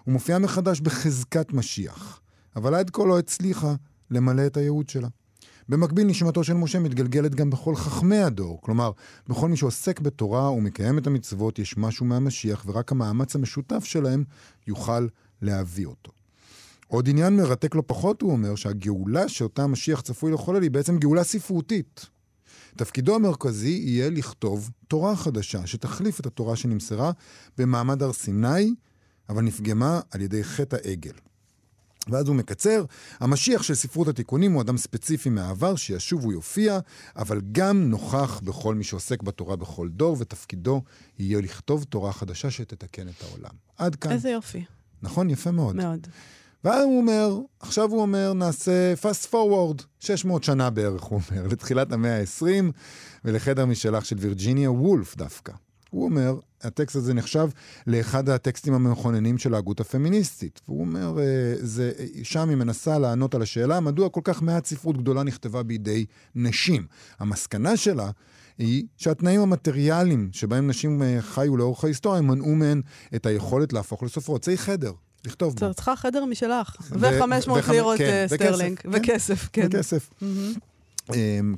[0.07, 2.21] ומופיעה מחדש בחזקת משיח.
[2.57, 3.75] אבל עד כה לא הצליחה
[4.11, 5.09] למלא את הייעוד שלה.
[5.69, 8.61] במקביל, נשמתו של משה מתגלגלת גם בכל חכמי הדור.
[8.61, 8.91] כלומר,
[9.29, 14.25] בכל מי שעוסק בתורה ומקיים את המצוות, יש משהו מהמשיח, ורק המאמץ המשותף שלהם
[14.67, 15.07] יוכל
[15.43, 16.13] להביא אותו.
[16.87, 21.25] עוד עניין מרתק לא פחות, הוא אומר, שהגאולה שאותה המשיח צפוי לחולל היא בעצם גאולה
[21.25, 22.07] ספרותית.
[22.77, 27.11] תפקידו המרכזי יהיה לכתוב תורה חדשה, שתחליף את התורה שנמסרה
[27.59, 28.75] במעמד הר סיני,
[29.29, 31.28] אבל נפגמה על ידי חטא העגל.
[32.11, 32.85] ואז הוא מקצר,
[33.21, 36.79] המשיח של ספרות התיקונים הוא אדם ספציפי מהעבר שישוב ויופיע,
[37.17, 40.83] אבל גם נוכח בכל מי שעוסק בתורה בכל דור, ותפקידו
[41.19, 43.51] יהיה לכתוב תורה חדשה שתתקן את העולם.
[43.77, 44.13] עד כאן.
[44.13, 44.65] איזה יופי.
[45.03, 45.31] נכון?
[45.31, 45.77] יפה מאוד.
[45.77, 46.07] מאוד.
[46.65, 51.93] ואז הוא אומר, עכשיו הוא אומר, נעשה fast forward, 600 שנה בערך, הוא אומר, לתחילת
[51.93, 52.73] המאה ה-20,
[53.25, 55.53] ולחדר משלח של וירג'יניה וולף דווקא.
[55.91, 57.49] הוא אומר, הטקסט הזה נחשב
[57.87, 60.61] לאחד הטקסטים המכוננים של ההגות הפמיניסטית.
[60.69, 61.25] והוא אומר, אה,
[61.57, 61.93] זה,
[62.23, 66.05] שם היא מנסה לענות על השאלה, מדוע כל כך מעט ספרות גדולה נכתבה בידי
[66.35, 66.87] נשים.
[67.19, 68.11] המסקנה שלה
[68.59, 72.81] היא שהתנאים המטריאליים שבהם נשים אה, חיו לאורך ההיסטוריה מנעו מהן
[73.15, 74.43] את היכולת להפוך לסופרות.
[74.43, 74.93] צריך חדר,
[75.27, 75.75] לכתוב בו.
[75.75, 76.77] צריכה חדר משלך.
[76.91, 78.79] ו- ו-500 וחמ- לירות כן, אה, וכסף, סטרלינג.
[78.79, 78.89] כן.
[78.93, 79.69] וכסף, כן.
[79.69, 80.11] בכסף.
[80.23, 80.27] אמ,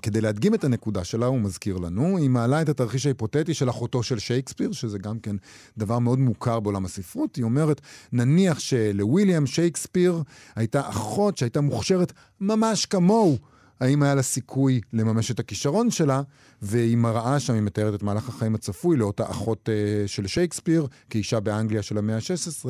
[0.03, 4.03] כדי להדגים את הנקודה שלה, הוא מזכיר לנו, היא מעלה את התרחיש ההיפותטי של אחותו
[4.03, 5.37] של שייקספיר, שזה גם כן
[5.79, 7.37] דבר מאוד מוכר בעולם הספרות.
[7.37, 7.81] היא אומרת,
[8.13, 10.23] נניח שלוויליאם שייקספיר
[10.57, 13.39] הייתה אחות שהייתה מוכשרת ממש כמוהו.
[13.81, 16.23] האם היה לה סיכוי לממש את הכישרון שלה,
[16.63, 21.41] והיא מראה שם, היא מתארת את מהלך החיים הצפוי לאותה אחות uh, של שייקספיר, כאישה
[21.41, 22.69] באנגליה של המאה ה-16,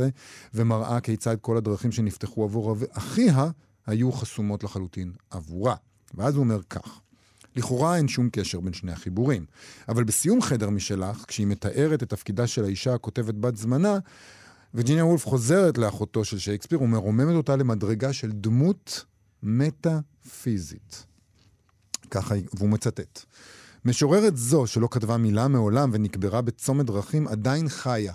[0.55, 3.51] ומראה כיצד כל הדרכים שנפתחו עבור אחיה
[3.87, 5.75] היו חסומות לחלוטין עבורה.
[6.15, 7.01] ואז הוא אומר כך,
[7.57, 9.45] לכאורה אין שום קשר בין שני החיבורים,
[9.89, 13.99] אבל בסיום חדר משלך, כשהיא מתארת את תפקידה של האישה הכותבת בת זמנה,
[14.75, 19.05] וירג'יניה וולף חוזרת לאחותו של שייקספיר ומרוממת אותה למדרגה של דמות
[19.43, 21.07] מטאפיזית.
[22.11, 23.25] ככה, והוא מצטט.
[23.85, 28.15] משוררת זו, שלא כתבה מילה מעולם ונקברה בצומת דרכים, עדיין חיה.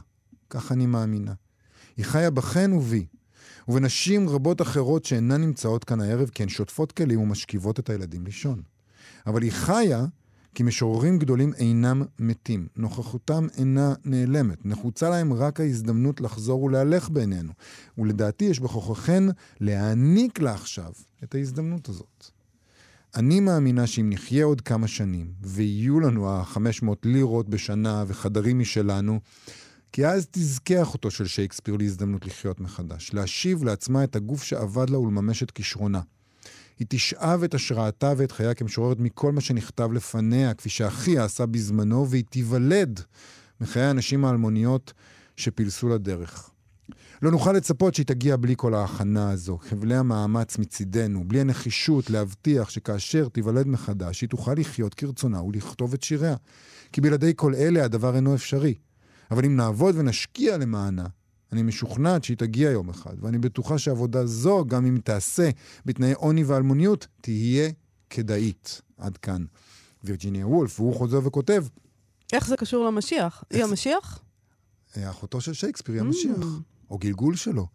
[0.49, 1.33] כך אני מאמינה.
[1.97, 3.05] היא חיה בכן ובי,
[3.67, 8.61] ובנשים רבות אחרות שאינן נמצאות כאן הערב כי הן שוטפות כלים ומשכיבות את הילדים לישון.
[9.27, 10.05] אבל היא חיה
[10.55, 12.67] כי משוררים גדולים אינם מתים.
[12.75, 14.65] נוכחותם אינה נעלמת.
[14.65, 17.51] נחוצה להם רק ההזדמנות לחזור ולהלך בינינו.
[17.97, 19.23] ולדעתי יש בכוחכן
[19.59, 20.91] להעניק לה עכשיו
[21.23, 22.25] את ההזדמנות הזאת.
[23.15, 29.19] אני מאמינה שאם נחיה עוד כמה שנים, ויהיו לנו ה-500 לירות בשנה וחדרים משלנו,
[29.95, 34.99] כי אז תזכה אחותו של שייקספיר להזדמנות לחיות מחדש, להשיב לעצמה את הגוף שאבד לה
[34.99, 36.01] ולממש את כישרונה.
[36.79, 42.09] היא תשאב את השראתה ואת חייה כמשוררת מכל מה שנכתב לפניה, כפי שאחיה עשה בזמנו,
[42.09, 42.99] והיא תיוולד
[43.61, 44.93] מחיי הנשים האלמוניות
[45.37, 46.49] שפילסו לדרך.
[47.21, 52.69] לא נוכל לצפות שהיא תגיע בלי כל ההכנה הזו, חבלי המאמץ מצידנו, בלי הנחישות להבטיח
[52.69, 56.35] שכאשר תיוולד מחדש, היא תוכל לחיות כרצונה ולכתוב את שיריה.
[56.91, 58.75] כי בלעדי כל אלה הדבר אינו אפשרי.
[59.31, 61.05] אבל אם נעבוד ונשקיע למענה,
[61.51, 65.49] אני משוכנעת שהיא תגיע יום אחד, ואני בטוחה שעבודה זו, גם אם תעשה
[65.85, 67.69] בתנאי עוני ואלמוניות, תהיה
[68.09, 68.81] כדאית.
[68.97, 69.45] עד כאן
[70.03, 71.65] וירג'יניה וולף, והוא חוזר וכותב.
[72.33, 73.43] איך זה קשור למשיח?
[73.49, 74.19] היא המשיח?
[74.97, 76.89] אחותו של שייקספיר היא המשיח, mm.
[76.89, 77.67] או גלגול שלו.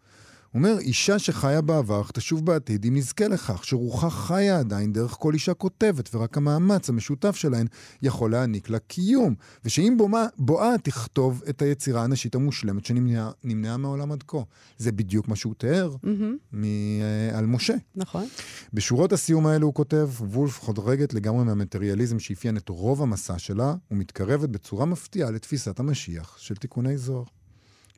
[0.51, 5.33] הוא אומר, אישה שחיה בעבר, תשוב בעתיד אם נזכה לכך, שרוחה חיה עדיין דרך כל
[5.33, 7.67] אישה כותבת, ורק המאמץ המשותף שלהן
[8.01, 9.35] יכול להעניק לה קיום.
[9.65, 14.37] ושאם בואה, בואה תכתוב את היצירה הנשית המושלמת שנמנעה מהעולם עד כה.
[14.77, 16.53] זה בדיוק מה שהוא תיאר mm-hmm.
[16.53, 17.75] מ- על משה.
[17.95, 18.25] נכון.
[18.73, 24.49] בשורות הסיום האלו הוא כותב, וולף חודרגת לגמרי מהמטריאליזם שאפיין את רוב המסע שלה, ומתקרבת
[24.49, 27.23] בצורה מפתיעה לתפיסת המשיח של תיקוני זוהר.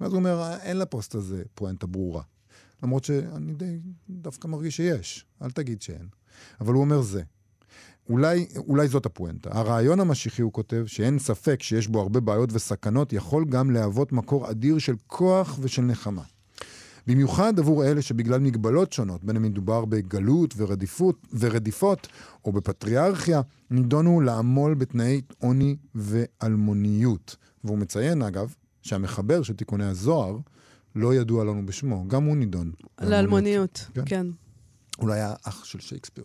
[0.01, 2.21] ואז הוא אומר, אין לפוסט הזה פואנטה ברורה.
[2.83, 6.07] למרות שאני די דווקא מרגיש שיש, אל תגיד שאין.
[6.61, 7.23] אבל הוא אומר זה.
[8.09, 9.49] אולי, אולי זאת הפואנטה.
[9.53, 14.51] הרעיון המשיחי, הוא כותב, שאין ספק שיש בו הרבה בעיות וסכנות, יכול גם להוות מקור
[14.51, 16.23] אדיר של כוח ושל נחמה.
[17.07, 22.07] במיוחד עבור אלה שבגלל מגבלות שונות, בין אם מדובר בגלות ורדיפות, ורדיפות
[22.45, 27.35] או בפטריארכיה, נידונו לעמול בתנאי עוני ואלמוניות.
[27.63, 30.37] והוא מציין, אגב, שהמחבר של תיקוני הזוהר
[30.95, 32.71] לא ידוע לנו בשמו, גם הוא נידון.
[33.01, 34.01] לאלמוניות, כן.
[34.05, 34.27] כן.
[34.99, 36.23] אולי היה אח של שייקספיר.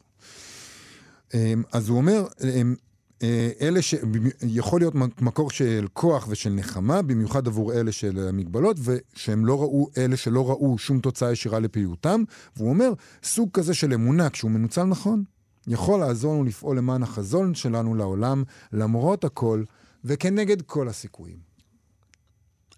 [1.34, 2.74] אמ, אז הוא אומר, אמ,
[3.22, 3.94] אה, אלה ש...
[4.42, 9.90] יכול להיות מקור של כוח ושל נחמה, במיוחד עבור אלה של המגבלות, ושהם לא ראו,
[9.98, 12.22] אלה שלא ראו שום תוצאה ישירה לפעילותם.
[12.56, 12.92] והוא אומר,
[13.22, 15.24] סוג כזה של אמונה, כשהוא מנוצל נכון,
[15.66, 18.42] יכול לעזור לנו לפעול למען החזון שלנו לעולם,
[18.72, 19.64] למרות הכל,
[20.04, 21.38] וכנגד כל הסיכויים.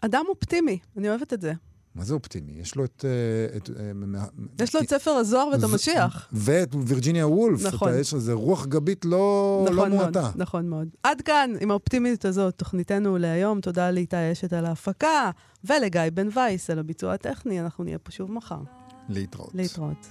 [0.00, 1.52] אדם אופטימי, אני אוהבת את זה.
[1.94, 2.52] מה זה אופטימי?
[2.52, 3.04] יש לו את...
[3.04, 6.28] אה, את אה, יש לו את ספר הזוהר ואת המשיח.
[6.32, 7.66] ואת וירג'יניה וולף.
[7.66, 7.92] נכון.
[8.00, 10.20] יש לזה רוח גבית לא, לא נכון לא מועטה.
[10.20, 10.88] מאוד, נכון מאוד.
[11.02, 13.60] עד כאן, עם האופטימיות הזאת, תוכניתנו להיום.
[13.60, 15.30] תודה לאיתי אשת על ההפקה,
[15.64, 17.60] ולגיא בן וייס על הביצוע הטכני.
[17.60, 18.60] אנחנו נהיה פה שוב מחר.
[19.08, 19.54] להתראות.
[19.54, 20.06] להתראות.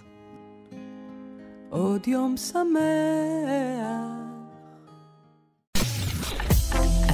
[1.70, 4.29] עוד יום שמח.